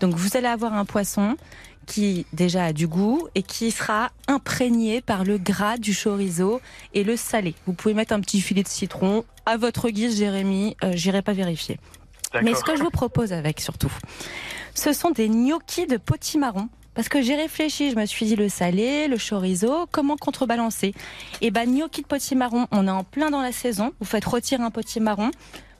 [0.00, 1.36] Donc vous allez avoir un poisson
[1.84, 6.62] qui déjà a du goût et qui sera imprégné par le gras du chorizo
[6.94, 7.54] et le salé.
[7.66, 10.76] Vous pouvez mettre un petit filet de citron à votre guise, Jérémy.
[10.82, 11.78] Euh, J'irai pas vérifier.
[12.42, 13.92] Mais ce que je vous propose avec surtout,
[14.74, 16.68] ce sont des gnocchis de potimarron.
[16.94, 20.94] Parce que j'ai réfléchi, je me suis dit le salé, le chorizo, comment contrebalancer?
[21.42, 23.92] Et ben gnocchi de potimarron, on est en plein dans la saison.
[24.00, 25.30] Vous faites rôtir un potimarron,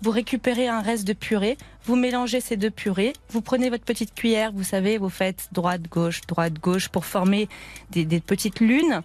[0.02, 4.14] vous récupérez un reste de purée, vous mélangez ces deux purées, vous prenez votre petite
[4.14, 7.48] cuillère, vous savez, vous faites droite gauche, droite gauche pour former
[7.90, 9.00] des, des petites lunes.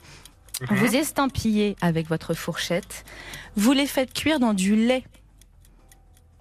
[0.70, 3.06] Vous estampillez avec votre fourchette,
[3.56, 5.06] vous les faites cuire dans du lait.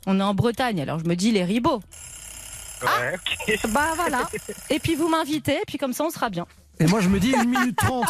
[0.06, 1.80] On est en Bretagne, alors je me dis les ribots.
[2.82, 3.70] Ouais, ok.
[3.70, 4.28] Bah voilà.
[4.70, 6.46] Et puis vous m'invitez, et puis comme ça on sera bien.
[6.80, 8.06] Et moi, je me dis 1 minute 30.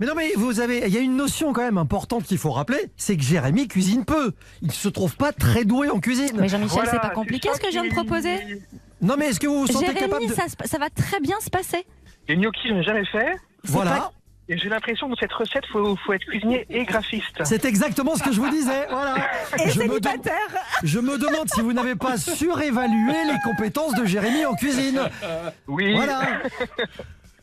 [0.00, 2.50] Mais non, mais vous avez, il y a une notion quand même importante qu'il faut
[2.50, 4.32] rappeler, c'est que Jérémy cuisine peu.
[4.62, 6.32] Il ne se trouve pas très doué en cuisine.
[6.34, 8.38] Mais Jean-Michel, Voilà, c'est pas compliqué ce que je viens de proposer.
[9.00, 10.66] Non, mais est-ce que vous vous sentez capable Jérémy, de...
[10.66, 11.86] ça, va très bien se passer.
[12.28, 13.36] Les gnocchis, je n'ai jamais fait.
[13.64, 14.10] Voilà.
[14.56, 17.42] J'ai l'impression que dans cette recette, il faut, faut être cuisinier et graphiste.
[17.44, 18.86] C'est exactement ce que je vous disais.
[18.90, 19.16] Voilà.
[19.66, 19.98] je, me
[20.82, 25.00] je me demande si vous n'avez pas surévalué les compétences de Jérémy en cuisine.
[25.66, 25.94] Oui.
[25.94, 26.22] Voilà.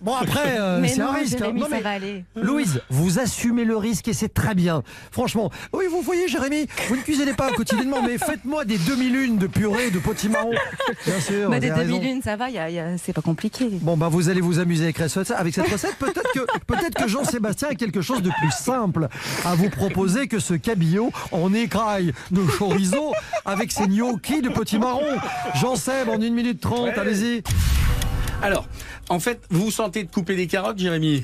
[0.02, 1.42] Bon après, euh, c'est un risque.
[1.42, 1.54] hein.
[1.70, 2.26] Ça va aller.
[2.36, 4.84] Louise, vous assumez le risque et c'est très bien.
[5.12, 9.48] Franchement, oui, vous voyez, Jérémy, vous ne cuisinez pas quotidiennement, mais faites-moi des demi-lunes de
[9.48, 10.52] purée de potimarron.
[11.06, 11.50] Bien sûr.
[11.50, 11.96] Bah, vous des avez raison.
[11.98, 13.70] demi-lunes, ça va, y a- y a- c'est pas compliqué.
[13.72, 15.96] Bon, bah, vous allez vous amuser avec, recette- avec cette recette.
[15.96, 19.08] Peut-être que, peut-être que Jean-Sébastien a quelque chose de plus simple
[19.46, 23.14] à vous proposer que ce cabillaud en écraille de chorizo
[23.46, 25.16] avec ses gnocchis de potimarron.
[25.56, 27.42] Jean-Seb, en 1 minute 30, allez-y.
[28.46, 28.68] Alors,
[29.10, 31.24] en fait, vous vous sentez de couper des carottes, Jérémy?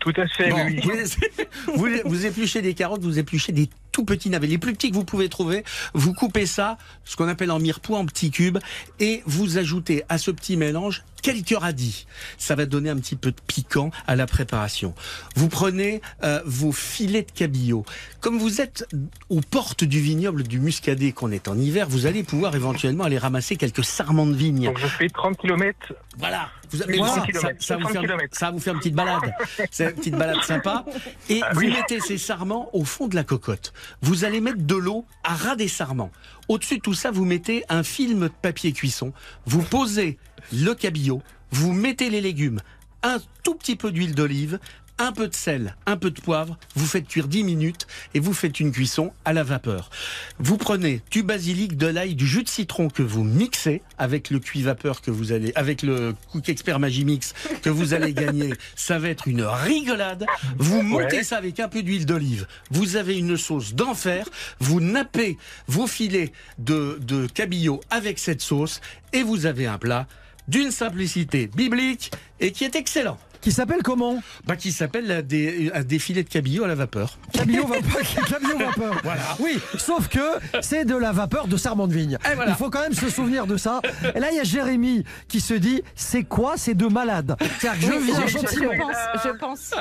[0.00, 0.80] Tout à fait, Bon, oui.
[0.82, 4.90] vous, vous, vous épluchez des carottes, vous épluchez des tout petits navets, les plus petits
[4.90, 5.64] que vous pouvez trouver.
[5.94, 6.76] Vous coupez ça,
[7.06, 8.58] ce qu'on appelle en mirepoix, en petits cubes,
[9.00, 12.06] et vous ajoutez à ce petit mélange quelques radis.
[12.36, 14.94] Ça va donner un petit peu de piquant à la préparation.
[15.34, 17.86] Vous prenez euh, vos filets de cabillaud.
[18.20, 18.86] Comme vous êtes
[19.30, 23.18] aux portes du vignoble du Muscadet, qu'on est en hiver, vous allez pouvoir éventuellement aller
[23.18, 24.66] ramasser quelques sarments de vigne.
[24.66, 25.94] Donc je fais 30 km.
[26.18, 26.50] Voilà.
[26.70, 28.36] Vous Mais voilà, 30 ça, ça vous 30 faire, kilomètres.
[28.38, 29.34] ça va vous une petite balade.
[29.70, 30.84] C'est une petite balade sympa.
[31.28, 33.72] Et Ah vous mettez ces sarments au fond de la cocotte.
[34.02, 36.10] Vous allez mettre de l'eau à ras des sarments.
[36.48, 39.12] Au-dessus de tout ça, vous mettez un film de papier cuisson.
[39.46, 40.18] Vous posez
[40.52, 41.22] le cabillaud.
[41.50, 42.60] Vous mettez les légumes.
[43.02, 44.58] Un tout petit peu d'huile d'olive.
[44.98, 48.32] Un peu de sel, un peu de poivre, vous faites cuire 10 minutes et vous
[48.32, 49.90] faites une cuisson à la vapeur.
[50.38, 54.38] Vous prenez du basilic, de l'ail, du jus de citron que vous mixez avec le
[54.38, 58.54] cuit vapeur que vous allez, avec le Cook Expert Magimix que vous allez gagner.
[58.74, 60.24] Ça va être une rigolade.
[60.56, 61.22] Vous montez Ouais.
[61.24, 62.46] ça avec un peu d'huile d'olive.
[62.70, 64.26] Vous avez une sauce d'enfer.
[64.60, 65.36] Vous nappez
[65.66, 68.80] vos filets de, de cabillaud avec cette sauce
[69.12, 70.06] et vous avez un plat
[70.48, 73.18] d'une simplicité biblique et qui est excellent.
[73.46, 75.24] Qui s'appelle comment Bah, qui s'appelle
[75.72, 77.16] un défilé de cabillaud à la vapeur.
[77.32, 78.24] Cabillaud vapeur.
[78.28, 79.00] cabillaud vapeur.
[79.04, 79.20] Voilà.
[79.38, 80.18] Oui, sauf que
[80.62, 82.18] c'est de la vapeur de sarment de vigne.
[82.34, 82.50] Voilà.
[82.50, 83.80] Il faut quand même se souvenir de ça.
[84.16, 87.88] Et là, il y a Jérémy qui se dit c'est quoi ces deux malades C'est-à-dire
[87.88, 88.72] que je viens gentiment.
[88.72, 89.74] je pense, je pense.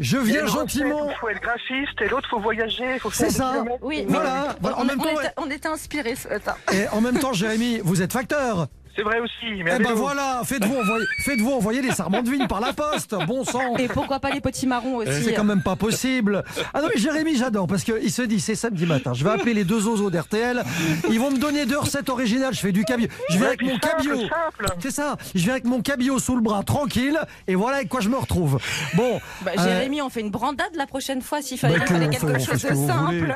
[0.00, 1.10] Je viens gentiment.
[1.10, 2.94] Il faut être graphiste et l'autre, faut voyager.
[2.94, 3.62] Il faut faire C'est ça.
[3.82, 4.56] Oui, Voilà.
[4.62, 4.78] Voilà.
[4.78, 6.54] En on, même on temps, était, on était inspirés ce matin.
[6.72, 8.68] Et en même temps, Jérémy, vous êtes facteur.
[8.96, 9.62] C'est vrai aussi.
[9.64, 13.14] Mais Eh ben voilà, faites-vous envoyer, faites-vous envoyer des sarments de vigne par la poste,
[13.26, 13.76] bon sang.
[13.78, 16.42] Et pourquoi pas les petits marrons aussi C'est quand même pas possible.
[16.74, 19.12] Ah non, mais Jérémy, j'adore parce qu'il se dit c'est samedi matin.
[19.14, 20.62] Je vais appeler les deux oiseaux d'RTL.
[21.08, 22.52] Ils vont me donner deux recettes originales.
[22.54, 23.08] Je fais du cabillaud.
[23.30, 24.20] Je viens Ouais, avec mon cabillaud.
[24.20, 24.66] simple.
[24.80, 25.16] C'est ça.
[25.34, 27.18] Je viens avec mon cabillaud sous le bras, tranquille.
[27.48, 28.58] Et voilà avec quoi je me retrouve.
[28.94, 29.20] Bon.
[29.42, 32.10] Bah, euh, Jérémy, on fait une brandade la prochaine fois s'il fallait, Bah, fallait on
[32.10, 33.34] quelque on chose que de simple.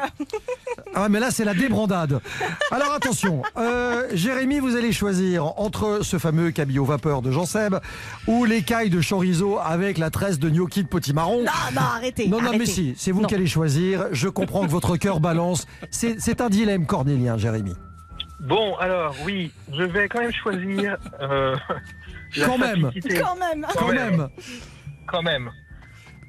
[0.94, 2.20] Ah mais là c'est la débrandade.
[2.70, 7.76] Alors attention, euh, Jérémy, vous allez choisir entre ce fameux cabillaud vapeur de Jean Seb
[8.26, 11.38] ou l'écaille de chorizo avec la tresse de gnocchi de potimarron.
[11.44, 12.28] Non, non, arrêtez.
[12.28, 12.58] Non, non, arrêtez.
[12.58, 13.28] mais si, c'est vous Non.
[13.28, 14.06] qui allez choisir.
[14.12, 15.66] Je comprends que votre cœur balance.
[15.90, 17.74] C'est un dilemme cornélien, Jérémy.
[18.40, 20.96] Bon, alors, oui, je vais quand même choisir.
[21.22, 21.56] euh,
[22.44, 22.90] Quand même.
[23.18, 23.66] Quand même.
[23.78, 24.28] Quand même.
[25.06, 25.50] Quand même.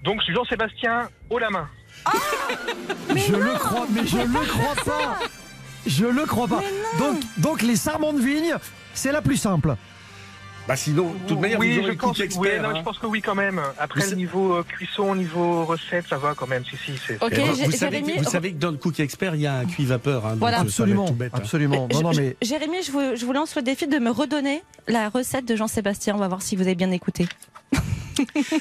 [0.05, 1.67] Donc, je suis Jean-Sébastien, haut la main.
[3.15, 5.19] Je le crois, mais je le crois pas.
[5.85, 6.61] Je le crois pas.
[6.99, 8.55] Donc, donc les sarments de vigne,
[8.97, 9.75] c'est la plus simple.
[10.67, 12.41] Bah sinon, de toute manière, oui, vous aurez je le pense, cook expert.
[12.55, 12.73] oui, non, hein.
[12.79, 13.61] je pense que oui, quand même.
[13.79, 16.65] Après, Vous le niveau euh, cuisson, niveau recette, ça va quand même.
[16.65, 17.17] Si, si, c'est.
[17.17, 19.53] C'est- vous, savez, Jérémy, que- vous savez que dans le Cook Expert, il y a
[19.59, 20.25] un cuit vapeur.
[20.25, 20.57] hein, Voilà.
[20.57, 21.37] euh, Absolument, tout bête, hein.
[21.41, 21.87] absolument.
[21.93, 24.61] Non, non, Je- mais Jérémy, je vous, je vous lance le défi de me redonner
[24.89, 26.15] la recette de Jean-Sébastien.
[26.15, 27.29] On va voir si vous avez bien écouté.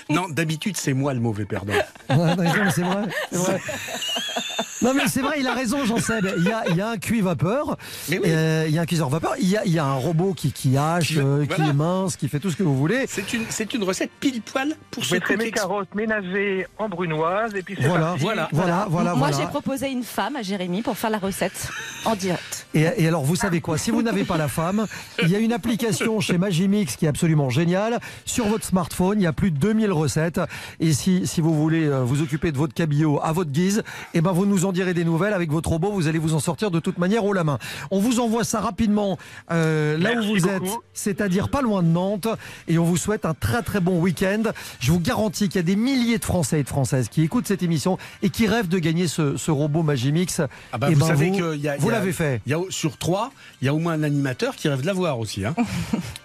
[0.09, 1.73] Non, d'habitude, c'est moi le mauvais perdant.
[2.11, 2.35] Ouais,
[2.73, 3.61] c'est vrai, c'est vrai.
[4.83, 6.29] Non mais c'est vrai, il a raison Jean-Seb.
[6.37, 7.77] Il y a, il y a un cuit vapeur,
[8.11, 8.25] Mais oui.
[8.27, 10.35] euh, il y a un cuiseur vapeur, il y a, il y a un robot
[10.35, 11.71] qui, qui hache, Qui- euh, qui voilà.
[11.71, 13.07] est mince, qui fait tout ce que vous voulez.
[13.09, 16.89] C'est une, c'est une recette pile poil pour Je ce Cook mes carottes, navets en
[16.91, 18.23] brunoise, et puis c'est Voilà, parti.
[18.23, 18.49] Voilà.
[18.53, 19.37] voilà, voilà, Moi, voilà.
[19.45, 21.69] j'ai proposé une femme à Jérémy pour faire la recette
[22.05, 22.67] en direct.
[22.75, 23.79] Et, et alors, vous savez quoi?
[23.79, 24.87] Si vous n'avez pas la femme,
[25.23, 27.99] il y a une application chez Magimix qui est absolument géniale.
[28.27, 30.41] Sur votre smartphone, il y a plus de 2000 recettes.
[30.81, 34.21] Et si, si vous voulez euh, vous occuper de votre cabillaud à votre guise, eh
[34.21, 35.93] ben, vous nous en direz des nouvelles avec votre robot.
[35.93, 37.59] Vous allez vous en sortir de toute manière haut la main.
[37.91, 39.19] On vous envoie ça rapidement
[39.51, 40.67] euh, là Merci où vous beaucoup.
[40.67, 42.29] êtes, c'est-à-dire pas loin de Nantes.
[42.69, 44.43] Et on vous souhaite un très très bon week-end.
[44.81, 47.47] Je vous garantis qu'il y a des milliers de Français et de Françaises qui écoutent
[47.47, 50.41] cette émission et qui rêvent de gagner ce, ce robot Magimix.
[50.73, 52.41] Ah bah, Eh vous ben, savez vous, y a, vous l'avez fait.
[52.47, 53.31] Il y a, sur trois,
[53.63, 55.45] il y a au moins un animateur qui rêve de l'avoir aussi.
[55.45, 55.55] Hein.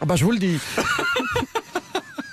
[0.02, 0.60] Ah bah je vous le dis.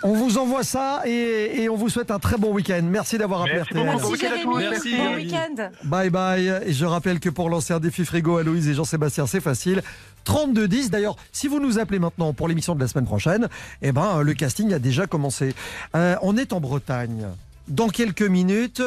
[0.02, 2.80] On vous envoie ça et, et on vous souhaite un très bon week-end.
[2.84, 4.18] Merci d'avoir appelé Merci RTL.
[4.20, 4.54] Jérémy.
[4.70, 5.70] Merci, bon week-end.
[5.84, 6.62] Bye bye.
[6.66, 9.82] Et je rappelle que pour lancer un défi frigo à Louise et Jean-Sébastien, c'est facile.
[10.24, 10.90] 32-10.
[10.90, 13.48] D'ailleurs, si vous nous appelez maintenant pour l'émission de la semaine prochaine,
[13.82, 15.54] eh ben, le casting a déjà commencé.
[15.96, 17.26] Euh, on est en Bretagne.
[17.66, 18.82] Dans quelques minutes,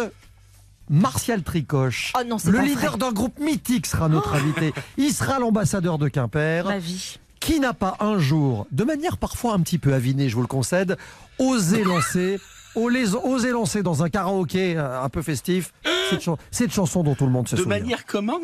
[0.89, 2.13] Martial Tricoche.
[2.17, 4.73] Oh non, Le leader d'un groupe mythique sera notre invité.
[4.97, 6.65] Il sera l'ambassadeur de Quimper.
[6.65, 7.17] Ma vie.
[7.41, 10.47] Qui n'a pas un jour, de manière parfois un petit peu avinée, je vous le
[10.47, 10.95] concède,
[11.39, 12.39] osé lancer,
[12.75, 15.73] osé, osé lancer dans un karaoké euh, un peu festif
[16.09, 18.39] cette, chan- cette chanson dont tout le monde se De souvient manière comment?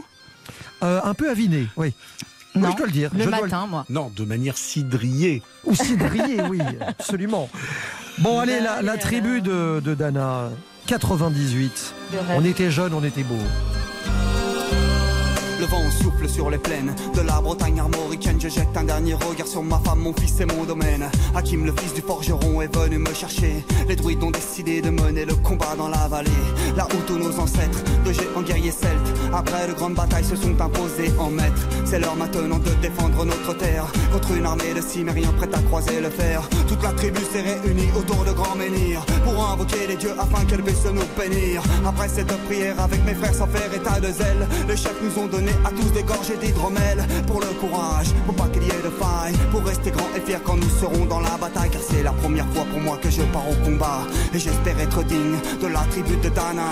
[0.84, 1.94] Euh, Un peu avinée, oui.
[2.56, 3.12] Oui, Non, je dois le dire.
[3.14, 3.86] le je dois matin, moi.
[3.90, 5.44] Non, de manière cidriée.
[5.66, 7.50] Ou cidrier, oui, absolument.
[8.18, 10.50] Bon, allez, la, la tribu de, de Dana,
[10.88, 11.94] 98.
[12.36, 13.36] On était jeunes, on était beaux.
[15.60, 18.40] Le vent souffle sur les plaines de la Bretagne armoricaine.
[18.40, 21.10] Je jette un dernier regard sur ma femme, mon fils et mon domaine.
[21.34, 23.66] Hakim, le fils du forgeron, est venu me chercher.
[23.88, 26.30] Les druides ont décidé de mener le combat dans la vallée.
[26.76, 30.60] Là où tous nos ancêtres, de géants guerriers celtes, après de grandes batailles, se sont
[30.60, 31.68] imposés en maîtres.
[31.86, 36.02] C'est l'heure maintenant de défendre notre terre contre une armée de cimériens prête à croiser
[36.02, 36.42] le fer.
[36.68, 40.64] Toute la tribu s'est réunie autour de grands menhirs pour invoquer les dieux afin qu'elle
[40.64, 41.62] puisse nous bénir.
[41.86, 45.28] Après cette prière, avec mes frères sans faire état de zèle, les chefs nous ont
[45.28, 48.90] donné à tous des gorgées d'hydromel pour le courage, pour pas qu'il y ait de
[48.90, 51.70] faille, pour rester grand et fier quand nous serons dans la bataille.
[51.70, 54.02] Car c'est la première fois pour moi que je pars au combat
[54.34, 56.72] et j'espère être digne de la tribu de Dana.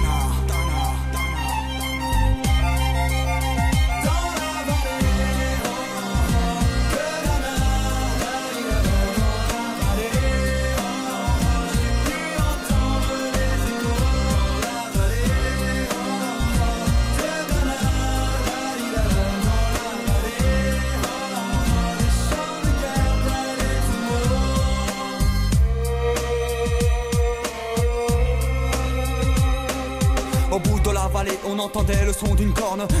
[32.81, 33.00] Son d'une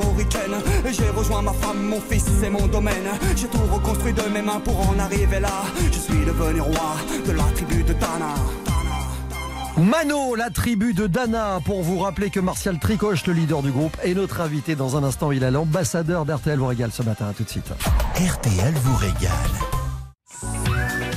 [0.01, 0.55] armoricaine.
[0.91, 3.09] J'ai rejoint ma femme, mon fils et mon domaine.
[3.35, 5.63] J'ai tout reconstruit de mes mains pour en arriver là.
[5.91, 6.95] Je suis devenu roi
[7.25, 8.35] de la tribu de Dana.
[9.77, 13.95] Mano, la tribu de Dana, pour vous rappeler que Martial Tricoche, le leader du groupe,
[14.03, 15.31] est notre invité dans un instant.
[15.31, 17.27] Il est l'ambassadeur d'RTL vous régale ce matin.
[17.29, 17.71] À tout de suite.
[18.15, 19.31] RTL vous régale.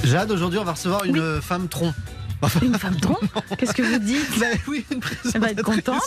[0.05, 1.93] Jade, aujourd'hui, on va recevoir une femme tronc.
[2.63, 3.19] Une femme tronc
[3.59, 5.01] Qu'est-ce que vous dites Bah oui, une
[5.35, 6.03] Elle va être contente.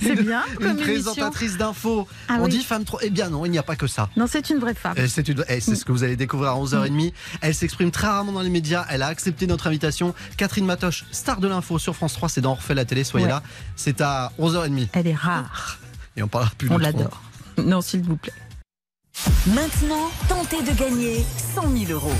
[0.00, 2.06] C'est Une- bien comme Une présentatrice d'infos.
[2.28, 2.50] Ah on oui.
[2.50, 2.98] dit femme tronc.
[3.02, 4.08] Eh bien non, il n'y a pas que ça.
[4.16, 4.94] Non, c'est une vraie femme.
[5.08, 7.12] C'est une- eh, c'est ce que vous allez découvrir à 11h30.
[7.40, 8.84] Elle s'exprime très rarement dans les médias.
[8.90, 10.14] Elle a accepté notre invitation.
[10.36, 13.04] Catherine Matoche, star de l'info sur France 3, c'est dans refait la télé.
[13.04, 13.32] Soyez Ouais.
[13.32, 13.42] là.
[13.76, 14.88] C'est à 11h30.
[14.92, 15.78] Elle est rare.
[16.16, 17.22] Et on parlera plus On l'adore.
[17.58, 18.32] Non, s'il vous plaît.
[19.46, 21.24] Maintenant, tentez de gagner
[21.54, 22.10] 100 000 euros.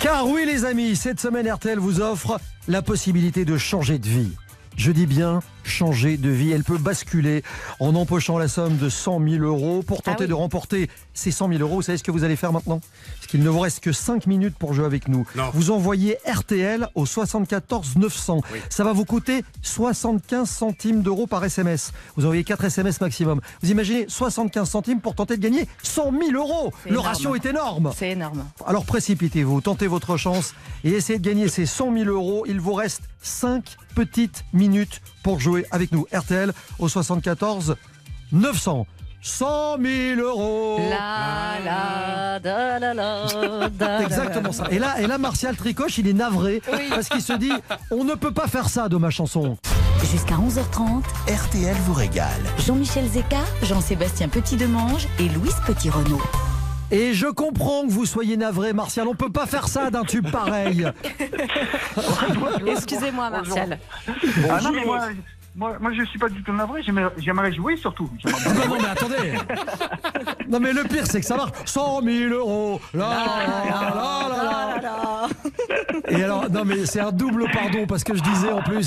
[0.00, 2.38] Car oui les amis, cette semaine RTL vous offre
[2.68, 4.32] la possibilité de changer de vie.
[4.76, 6.50] Je dis bien changer de vie.
[6.50, 7.42] Elle peut basculer
[7.80, 11.48] en empochant la somme de 100 000 euros pour Ah tenter de remporter ces 100
[11.48, 11.76] 000 euros.
[11.76, 12.80] Vous savez ce que vous allez faire maintenant?
[13.16, 15.26] Parce qu'il ne vous reste que 5 minutes pour jouer avec nous.
[15.52, 18.40] Vous envoyez RTL au 74 900.
[18.70, 21.92] Ça va vous coûter 75 centimes d'euros par SMS.
[22.16, 23.40] Vous envoyez 4 SMS maximum.
[23.62, 26.72] Vous imaginez 75 centimes pour tenter de gagner 100 000 euros.
[26.84, 27.06] Le énorme.
[27.06, 27.92] ratio est énorme.
[27.96, 28.44] C'est énorme.
[28.66, 30.54] Alors précipitez-vous, tentez votre chance
[30.84, 32.44] et essayez de gagner ces 100 000 euros.
[32.46, 36.06] Il vous reste 5 petites minutes pour jouer avec nous.
[36.12, 37.76] RTL au 74
[38.32, 38.86] 900.
[39.20, 40.78] 100 000 euros.
[40.78, 44.66] La la da la la da, Exactement ça.
[44.70, 47.52] Et là, et là, Martial Tricoche, il est navré parce qu'il se dit
[47.90, 49.56] on ne peut pas faire ça de ma chanson.
[50.10, 52.40] Jusqu'à 11h30, RTL vous régale.
[52.64, 56.22] Jean-Michel Zeka, Jean-Sébastien Petit-Demange et Louise Petit-Renaud.
[56.90, 59.06] Et je comprends que vous soyez navré, Martial.
[59.08, 60.86] On peut pas faire ça d'un tube pareil.
[62.66, 63.78] Excusez-moi, Martial.
[64.50, 65.08] Ah non, mais moi,
[65.58, 68.08] moi, moi, je suis pas du tout navré, j'aimerais j'aimerais jouer surtout.
[68.24, 68.68] Ah bah jouer.
[68.68, 69.32] non, mais attendez.
[70.48, 71.50] Non, mais le pire, c'est que ça marche.
[71.64, 72.80] 100 000 euros.
[72.94, 75.28] La, la, la, la, la.
[76.08, 78.86] Et alors, non, mais c'est un double pardon parce que je disais en plus,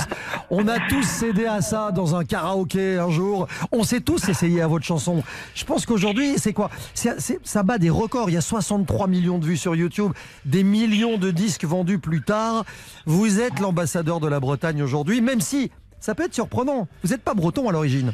[0.49, 3.47] on a tous cédé à ça dans un karaoké un jour.
[3.71, 5.23] On s'est tous essayé à votre chanson.
[5.53, 6.71] Je pense qu'aujourd'hui, c'est quoi?
[6.95, 8.29] Ça bat des records.
[8.29, 10.13] Il y a 63 millions de vues sur YouTube,
[10.45, 12.63] des millions de disques vendus plus tard.
[13.05, 15.69] Vous êtes l'ambassadeur de la Bretagne aujourd'hui, même si
[16.01, 16.89] ça peut être surprenant.
[17.03, 18.11] Vous n'êtes pas breton à l'origine.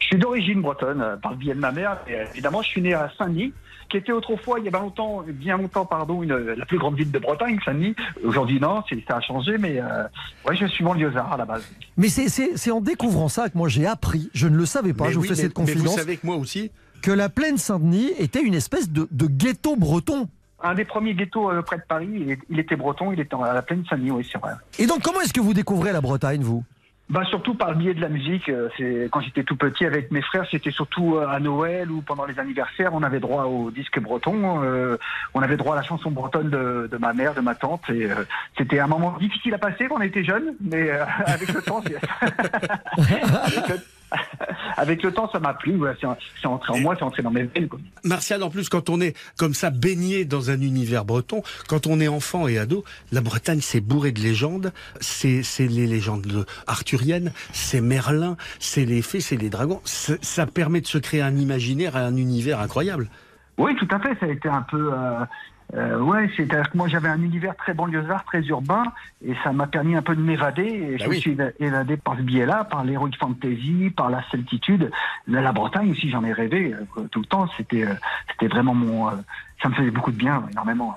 [0.00, 1.96] Je suis d'origine bretonne, euh, par le biais de ma mère.
[2.06, 3.54] Et, euh, évidemment, je suis né à Saint-Denis,
[3.88, 6.96] qui était autrefois, il y a bien longtemps, bien longtemps, pardon, une, la plus grande
[6.96, 7.94] ville de Bretagne, Saint-Denis.
[8.22, 10.04] Aujourd'hui, non, c'est- ça a changé, mais euh,
[10.46, 11.64] ouais, je suis banlieusard à la base.
[11.96, 15.12] Mais c'est- en découvrant ça que moi j'ai appris, je ne le savais pas, Mais
[15.12, 16.70] je vous fais mais- cette mais vous confidence, savez que moi aussi.
[17.02, 20.28] que la plaine Saint-Denis était une espèce de, de ghetto breton.
[20.62, 23.52] Un des premiers ghettos euh, près de Paris, il, il était breton, il était à
[23.52, 24.52] la plaine Saint-Denis, oui, c'est vrai.
[24.78, 26.64] Et donc comment est-ce que vous découvrez la Bretagne, vous?
[27.10, 28.48] Bah surtout par le biais de la musique.
[28.48, 32.00] euh, C'est quand j'étais tout petit avec mes frères, c'était surtout euh, à Noël ou
[32.00, 34.96] pendant les anniversaires, on avait droit au disque breton, euh,
[35.34, 37.82] on avait droit à la chanson bretonne de, de ma mère, de ma tante.
[37.90, 38.24] Et euh,
[38.56, 41.82] c'était un moment difficile à passer quand on était jeune, mais euh, avec le temps,
[42.96, 43.74] avec, le...
[44.76, 45.80] avec le temps, ça m'a plu.
[46.00, 47.68] c'est entré en moi, c'est entré dans mes veines.
[47.68, 47.78] quoi.
[48.02, 52.00] Martial, en plus, quand on est comme ça baigné dans un univers breton, quand on
[52.00, 54.72] est enfant et ado, la Bretagne, c'est bourré de légendes.
[55.00, 59.80] C'est les légendes arthuriennes, c'est Merlin, c'est les fées, c'est les dragons.
[59.84, 63.08] Ça, ça permet de se créer un imaginaire et un univers incroyable.
[63.58, 64.16] Oui, tout à fait.
[64.18, 64.92] Ça a été un peu.
[64.92, 65.24] Euh,
[65.74, 68.84] euh, ouais, c'est-à-dire que moi j'avais un univers très banlieusard, très urbain,
[69.26, 70.62] et ça m'a permis un peu de m'évader.
[70.62, 71.16] Et Bah je oui.
[71.16, 74.90] me suis éva- évadé par ce biais-là, par l'heroic fantasy, par la celtitude.
[75.26, 77.48] La, la Bretagne aussi, j'en ai rêvé euh, tout le temps.
[77.56, 77.94] C'était, euh,
[78.30, 79.08] c'était vraiment mon.
[79.08, 79.12] euh,
[79.62, 80.94] ça me faisait beaucoup de bien, énormément.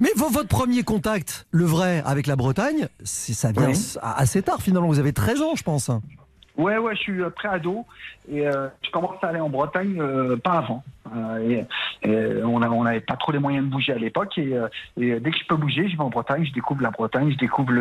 [0.00, 3.94] Mais vo- votre premier contact, le vrai, avec la Bretagne, c'est- ça vient Oui.
[4.02, 5.90] assez tard finalement, vous avez 13 ans je pense.
[6.56, 7.84] Ouais, ouais, je suis pré-ado
[8.30, 10.82] et euh, je commence à aller en Bretagne euh, pas avant.
[11.14, 11.62] Euh,
[12.42, 14.54] on on n'avait pas trop les moyens de bouger à l'époque et,
[14.96, 17.72] dès que je peux bouger, je vais en Bretagne, je découvre la Bretagne, je découvre.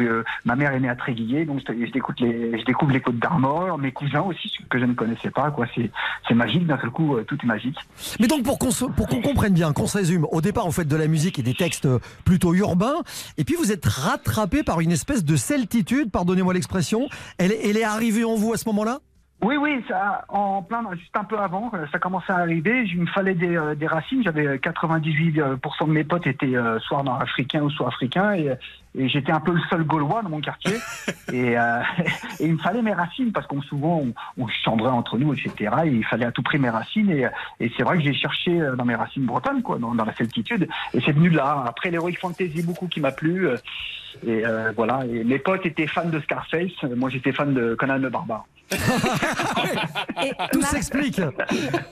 [0.43, 4.51] Ma mère est née à Tréguier, donc je, découvre les, côtes d'Armor, mes cousins aussi
[4.69, 5.55] que je ne connaissais pas.
[6.27, 7.77] C'est magique d'un seul coup, tout est magique.
[8.19, 11.07] Mais donc pour qu'on comprenne bien, qu'on se résume, au départ vous faites de la
[11.07, 11.87] musique et des textes
[12.25, 13.01] plutôt urbains,
[13.37, 18.25] et puis vous êtes rattrapé par une espèce de celtitude, pardonnez-moi l'expression, elle est arrivée
[18.25, 18.99] en vous à ce moment-là?
[19.43, 22.85] Oui, oui, ça, en plein, juste un peu avant, euh, ça commençait à arriver.
[22.85, 24.23] Il me fallait des, euh, racines.
[24.23, 28.53] J'avais euh, 98% de mes potes étaient euh, soit nord-africains ou soit africains, et,
[28.95, 30.75] et j'étais un peu le seul Gaulois dans mon quartier.
[31.31, 31.81] et, euh,
[32.39, 34.13] et il me fallait mes racines parce qu'on souvent on,
[34.43, 35.73] on chambrait entre nous, etc.
[35.85, 37.09] Et il fallait à tout prix mes racines.
[37.09, 37.27] Et,
[37.59, 40.13] et c'est vrai que j'ai cherché euh, dans mes racines bretonnes, quoi, dans, dans la
[40.15, 40.67] celtitude.
[40.93, 41.63] Et c'est venu de là.
[41.67, 43.47] Après l'heroic fantasy, beaucoup qui m'a plu.
[43.47, 43.57] euh,
[44.25, 45.05] Et euh, voilà.
[45.05, 46.83] Et mes potes étaient fans de Scarface.
[46.95, 48.45] Moi, j'étais fan de Conan le Barbare.
[50.51, 51.19] Tout s'explique.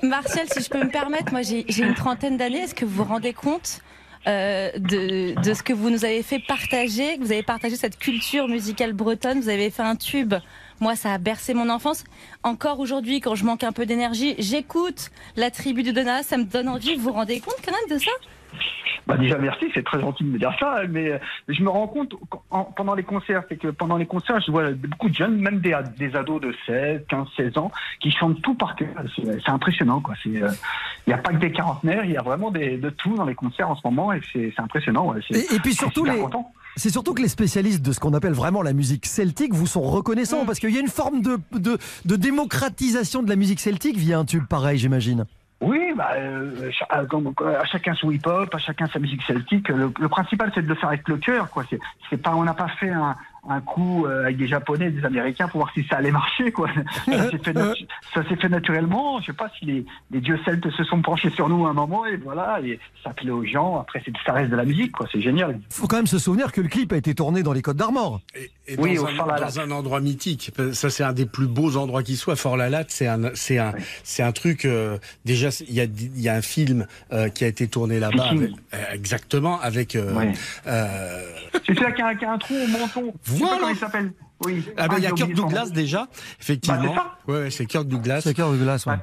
[0.03, 2.61] Martial, si je peux me permettre, moi j'ai une trentaine d'années.
[2.63, 3.81] Est-ce que vous vous rendez compte
[4.27, 7.97] euh, de, de ce que vous nous avez fait partager, que vous avez partagé cette
[7.97, 10.35] culture musicale bretonne, vous avez fait un tube.
[10.79, 12.03] Moi, ça a bercé mon enfance.
[12.43, 16.43] Encore aujourd'hui, quand je manque un peu d'énergie, j'écoute la tribu de Donna, ça me
[16.43, 16.95] donne envie.
[16.95, 18.11] Vous vous rendez compte quand même de ça?
[19.07, 21.87] Bah déjà merci, c'est très gentil de me dire ça, mais euh, je me rends
[21.87, 22.13] compte
[22.51, 25.59] en- pendant les concerts, c'est que pendant les concerts, je vois beaucoup de jeunes, même
[25.59, 28.89] des, des ados de 16, 15, 16 ans, qui chantent tout par cœur.
[29.15, 30.13] C'est impressionnant, quoi.
[30.27, 30.49] Euh,
[31.07, 33.25] Il n'y a pas que des quarantenaires, il y a vraiment des, de tout dans
[33.25, 35.11] les concerts en ce moment, et c'est impressionnant.
[35.11, 35.19] ouais.
[35.31, 36.17] Et, et puis surtout les.
[36.19, 36.51] content.
[36.77, 39.81] C'est surtout que les spécialistes de ce qu'on appelle vraiment la musique celtique vous sont
[39.81, 43.97] reconnaissants parce qu'il y a une forme de, de, de démocratisation de la musique celtique
[43.97, 45.25] via un tube pareil, j'imagine.
[45.61, 49.69] Oui, bah, euh, cha- à, chacun son hip-hop, à chacun sa musique celtique.
[49.69, 51.63] Le, le principal, c'est de le faire avec le cœur, quoi.
[51.69, 53.15] C'est, c'est pas, on n'a pas fait un,
[53.47, 56.67] un coup euh, avec des Japonais, des Américains pour voir si ça allait marcher, quoi.
[57.05, 59.19] Ça s'est fait, natu- ça s'est fait naturellement.
[59.21, 61.73] Je sais pas si les, les dieux celtes se sont penchés sur nous à un
[61.73, 63.79] moment et voilà, et ça plaît aux gens.
[63.79, 65.07] Après, c'est, ça reste de la musique, quoi.
[65.11, 65.59] C'est génial.
[65.69, 68.21] faut quand même se souvenir que le clip a été tourné dans les Côtes d'Armor.
[68.35, 70.51] Et Oui, dans, au un, dans un endroit mythique.
[70.73, 72.35] Ça, c'est un des plus beaux endroits qui soit.
[72.35, 74.65] Fort-la-Latte, c'est un, c'est un, c'est un truc.
[74.65, 77.67] euh, déjà, c'est- il y a, il y a un film euh, qui a été
[77.67, 78.31] tourné là-bas.
[78.73, 79.95] Euh, exactement, avec.
[79.95, 80.31] euh, Ouais.
[80.67, 81.23] euh,
[81.65, 83.13] C'est celui qui a, qui a un trou au menton.
[83.25, 83.55] Voilà.
[83.57, 84.11] comment il s'appelle.
[84.45, 84.63] Oui.
[84.77, 86.07] ah ben, il y a j'ai Kirk Douglas déjà,
[86.41, 86.95] effectivement.
[86.95, 88.21] Bah, ouais, ouais, c'est Kirk Douglas.
[88.21, 88.95] C'est cœur de glace, ouais.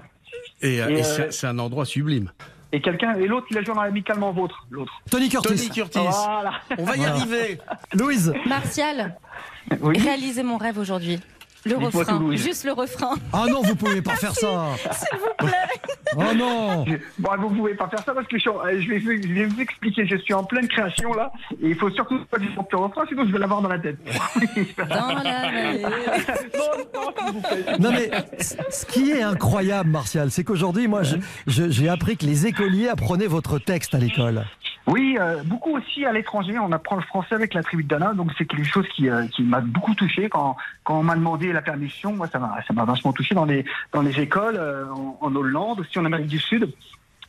[0.62, 2.32] Et, Et, et c'est c'est un endroit sublime.
[2.72, 4.92] Et quelqu'un, et l'autre, il a joué dans amicalement vôtre, l'autre.
[5.10, 5.48] Tony Curtis.
[5.48, 5.98] Tony Curtis.
[6.00, 6.52] Voilà.
[6.76, 7.14] On va y Voilà.
[7.14, 7.58] arriver.
[7.94, 8.32] Louise.
[8.46, 9.16] Martial,
[9.80, 9.98] Oui.
[9.98, 11.18] réalisez mon rêve aujourd'hui.
[11.66, 13.14] Le refrain, tout, juste le refrain.
[13.32, 14.66] Ah non, vous pouvez pas faire ça.
[14.92, 15.52] S'il vous plaît.
[16.16, 16.86] Oh non.
[17.18, 19.60] Bon, vous pouvez pas faire ça parce que je, euh, je vais, je vais vous
[19.60, 20.06] expliquer.
[20.06, 21.30] Je suis en pleine création là,
[21.62, 23.98] et il faut surtout pas du le refrain, sinon je vais l'avoir dans la tête.
[24.88, 25.82] Dans la vallée.
[27.78, 28.10] non, mais
[28.70, 32.88] ce qui est incroyable, Martial, c'est qu'aujourd'hui, moi, je- je- j'ai appris que les écoliers
[32.88, 34.44] apprenaient votre texte à l'école.
[34.86, 36.58] Oui, euh, beaucoup aussi à l'étranger.
[36.58, 39.26] On apprend le français avec la tribu de Dana, donc c'est quelque chose qui, euh,
[39.26, 42.12] qui m'a beaucoup touché quand, quand on m'a demandé la permission.
[42.12, 44.86] Moi, ça m'a vachement touché dans les, dans les écoles, euh,
[45.20, 46.72] en, Hollande, aussi en Amérique du Sud.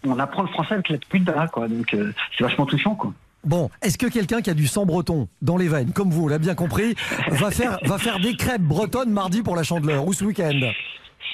[0.06, 1.68] On apprend le français avec la Dana, quoi.
[1.68, 3.14] Donc euh, c'est vachement touchant, quoi.
[3.46, 6.40] Bon, est-ce que quelqu'un qui a du sang breton dans les veines, comme vous, l'a
[6.40, 6.96] bien compris,
[7.30, 10.60] va faire, va faire des crêpes bretonnes mardi pour la chandeleur ou ce week-end?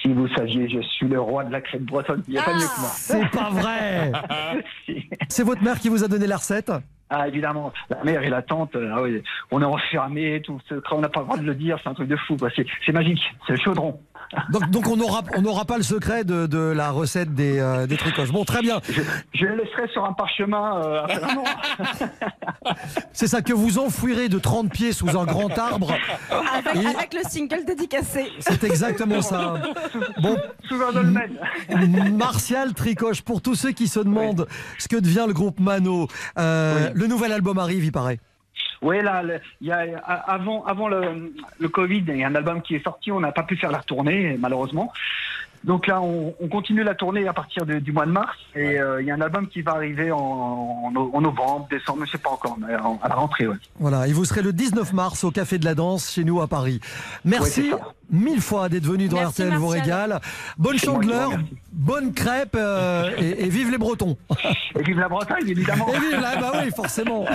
[0.06, 2.22] Si vous saviez, je suis le roi de la crêpe bretonne.
[2.28, 2.89] Il n'y a pas mieux que moi.
[2.93, 4.12] C'est pas vrai.
[5.30, 6.72] C'est votre mère qui vous a donné la recette?
[7.10, 7.74] Ah, évidemment.
[7.89, 11.10] La mère et la tante, euh, ah oui, on est enfermés, tout ce on n'a
[11.10, 12.38] pas le droit de le dire, c'est un truc de fou,
[12.86, 13.99] c'est magique, c'est le chaudron.
[14.51, 17.97] Donc, donc on n'aura on pas le secret de, de la recette des, euh, des
[17.97, 18.32] tricoches.
[18.32, 18.80] Bon, très bien.
[18.89, 19.01] Je,
[19.34, 21.07] je le laisserai sur un parchemin euh.
[23.13, 25.93] C'est ça que vous enfouirez de 30 pieds sous un grand arbre.
[26.32, 28.28] Avec, Et- avec le single dédicacé.
[28.39, 29.55] C'est exactement ça.
[30.21, 31.39] Bon, Sous un dolmen.
[32.13, 34.47] Martial Tricoche, pour tous ceux qui se demandent
[34.80, 36.07] ce que devient le groupe Mano,
[36.38, 38.19] euh, le nouvel album arrive, il paraît.
[38.86, 39.23] Oui, là,
[39.61, 42.75] il y a, a- avant, avant le, le Covid, il y a un album qui
[42.75, 44.93] est sorti, on n'a pas pu faire la tournée, malheureusement.
[45.66, 48.38] Donc là, on, on continue la tournée à partir de- du mois de mars.
[48.55, 51.68] Et euh, il y a un album qui va arriver en, en no- en novembre,
[51.70, 53.55] décembre, je ne sais pas encore, mais en- à la rentrée, ouais.
[53.80, 56.47] Voilà, et vous serez le 19 mars au Café de la Danse chez nous à
[56.47, 56.80] Paris.
[57.24, 57.80] Merci Ouais,
[58.11, 60.22] mille fois d'être venu dans Merci, RTL vous régale.
[60.57, 61.32] Bonne chandeleur,
[61.74, 64.18] bonne crêpe euh, et, et vive les Bretons.
[64.80, 65.88] Et vive la Bretagne, évidemment.
[65.93, 67.26] Et vive là, bah oui, forcément.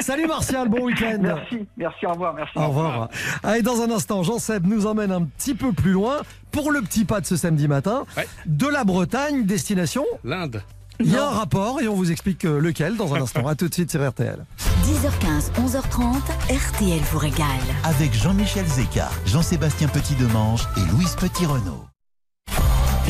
[0.00, 1.18] Salut Martial, bon week-end.
[1.20, 2.52] Merci, merci, au revoir, merci.
[2.58, 3.08] Au revoir.
[3.44, 6.16] Allez, dans un instant, Jean-Seb nous emmène un petit peu plus loin
[6.50, 8.04] pour le petit pas de ce samedi matin.
[8.16, 8.28] Ouais.
[8.46, 10.04] De la Bretagne, destination.
[10.24, 10.62] L'Inde.
[11.00, 13.46] Il y a un rapport et on vous explique euh, lequel dans un instant.
[13.46, 14.44] À tout de suite sur RTL.
[14.84, 16.16] 10h15, 11h30,
[16.50, 17.46] RTL vous régale.
[17.84, 21.84] Avec Jean-Michel Zeka, Jean-Sébastien Petit-Demange et Louise Petit-Renault.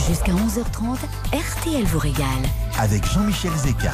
[0.07, 0.99] Jusqu'à 11h30,
[1.33, 2.27] RTL vous régale.
[2.79, 3.93] Avec Jean-Michel Zeka.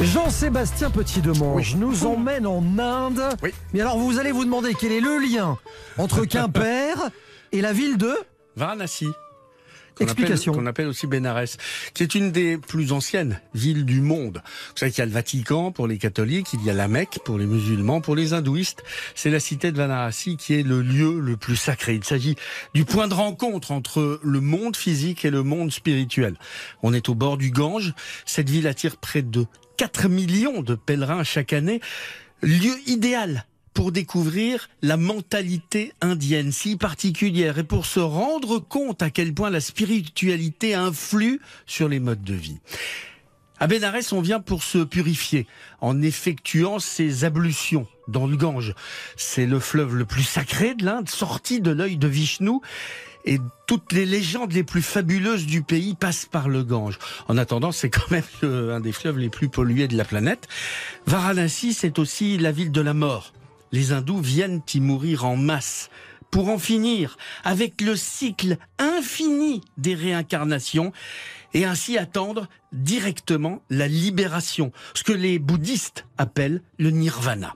[0.00, 3.22] Jean-Sébastien Petit-Demange nous emmène en Inde.
[3.42, 3.50] Oui.
[3.74, 5.58] Mais alors vous allez vous demander quel est le lien
[5.98, 6.96] entre Quimper
[7.52, 8.12] et la ville de
[8.56, 9.08] Varanasi.
[9.94, 11.58] qu'on appelle- Qu'on appelle aussi Bénarès,
[11.92, 14.40] qui est une des plus anciennes villes du monde.
[14.70, 17.18] Vous savez qu'il y a le Vatican pour les catholiques, il y a la Mecque
[17.26, 18.82] pour les musulmans, pour les hindouistes.
[19.14, 21.94] C'est la cité de Varanasi qui est le lieu le plus sacré.
[21.94, 22.36] Il s'agit
[22.74, 26.36] du point de rencontre entre le monde physique et le monde spirituel.
[26.82, 27.92] On est au bord du Gange.
[28.24, 29.44] Cette ville attire près de
[29.76, 31.82] 4 millions de pèlerins chaque année.
[32.40, 33.44] Lieu idéal
[33.74, 39.50] pour découvrir la mentalité indienne si particulière et pour se rendre compte à quel point
[39.50, 42.58] la spiritualité influe sur les modes de vie.
[43.58, 45.46] À Bénarès, on vient pour se purifier
[45.80, 48.74] en effectuant ses ablutions dans le Gange.
[49.16, 52.58] C'est le fleuve le plus sacré de l'Inde, sorti de l'œil de Vishnu.
[53.24, 56.98] Et toutes les légendes les plus fabuleuses du pays passent par le Gange.
[57.28, 60.48] En attendant, c'est quand même un des fleuves les plus pollués de la planète.
[61.06, 63.32] Varanasi, c'est aussi la ville de la mort.
[63.72, 65.90] Les hindous viennent y mourir en masse
[66.30, 70.92] pour en finir avec le cycle infini des réincarnations
[71.54, 77.54] et ainsi attendre directement la libération, ce que les bouddhistes appellent le nirvana.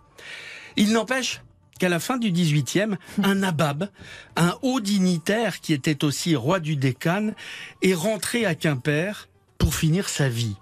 [0.76, 1.40] Il n'empêche
[1.78, 3.88] qu'à la fin du 18e, un nabab,
[4.36, 7.30] un haut dignitaire qui était aussi roi du Décan,
[7.82, 10.56] est rentré à Quimper pour finir sa vie.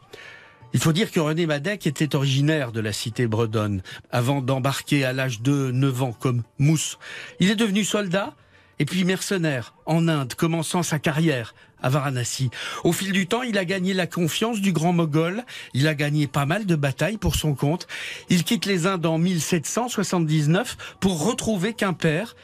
[0.75, 5.13] Il faut dire que René Madec était originaire de la cité bredonne avant d'embarquer à
[5.13, 6.99] l'âge de 9 ans comme mousse.
[7.39, 8.35] Il est devenu soldat
[8.81, 12.51] et puis mercenaire en Inde, commençant sa carrière à Varanasi.
[12.83, 15.45] Au fil du temps, il a gagné la confiance du grand Moghol.
[15.75, 17.87] Il a gagné pas mal de batailles pour son compte.
[18.29, 22.35] Il quitte les Indes en 1779 pour retrouver Quimper.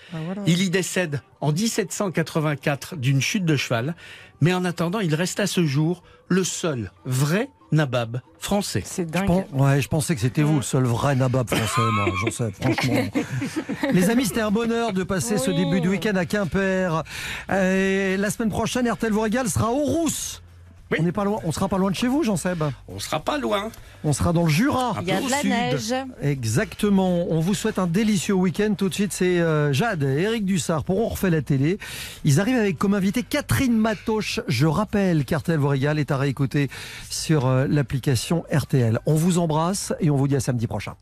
[0.47, 3.97] Il y décède en 1784 d'une chute de cheval.
[4.41, 8.83] Mais en attendant, il reste à ce jour le seul vrai nabab français.
[8.85, 9.27] C'est Je dingue.
[9.27, 12.51] pen- ouais, je pensais que c'était vous le seul vrai nabab français, moi, j'en sais,
[12.61, 13.03] franchement.
[13.93, 17.03] Les amis, c'était un bonheur de passer ce début de week-end à Quimper.
[17.53, 20.43] Et la semaine prochaine, RTL vous régale sera au Rousse.
[20.99, 22.65] On n'est pas loin, on sera pas loin de chez vous, Jean-Seb.
[22.89, 23.71] On sera pas loin.
[24.03, 24.97] On sera dans le Jura.
[25.03, 25.95] Il y a de la neige.
[26.21, 27.27] Exactement.
[27.31, 28.75] On vous souhaite un délicieux week-end.
[28.77, 31.79] Tout de suite, c'est euh, Jade et Eric Dussard pour On refait la télé.
[32.25, 34.41] Ils arrivent avec comme invité Catherine Matoche.
[34.49, 36.69] Je rappelle qu'RTL vous régale est à réécouter
[37.09, 38.99] sur euh, l'application RTL.
[39.07, 40.95] On vous embrasse et on vous dit à samedi prochain.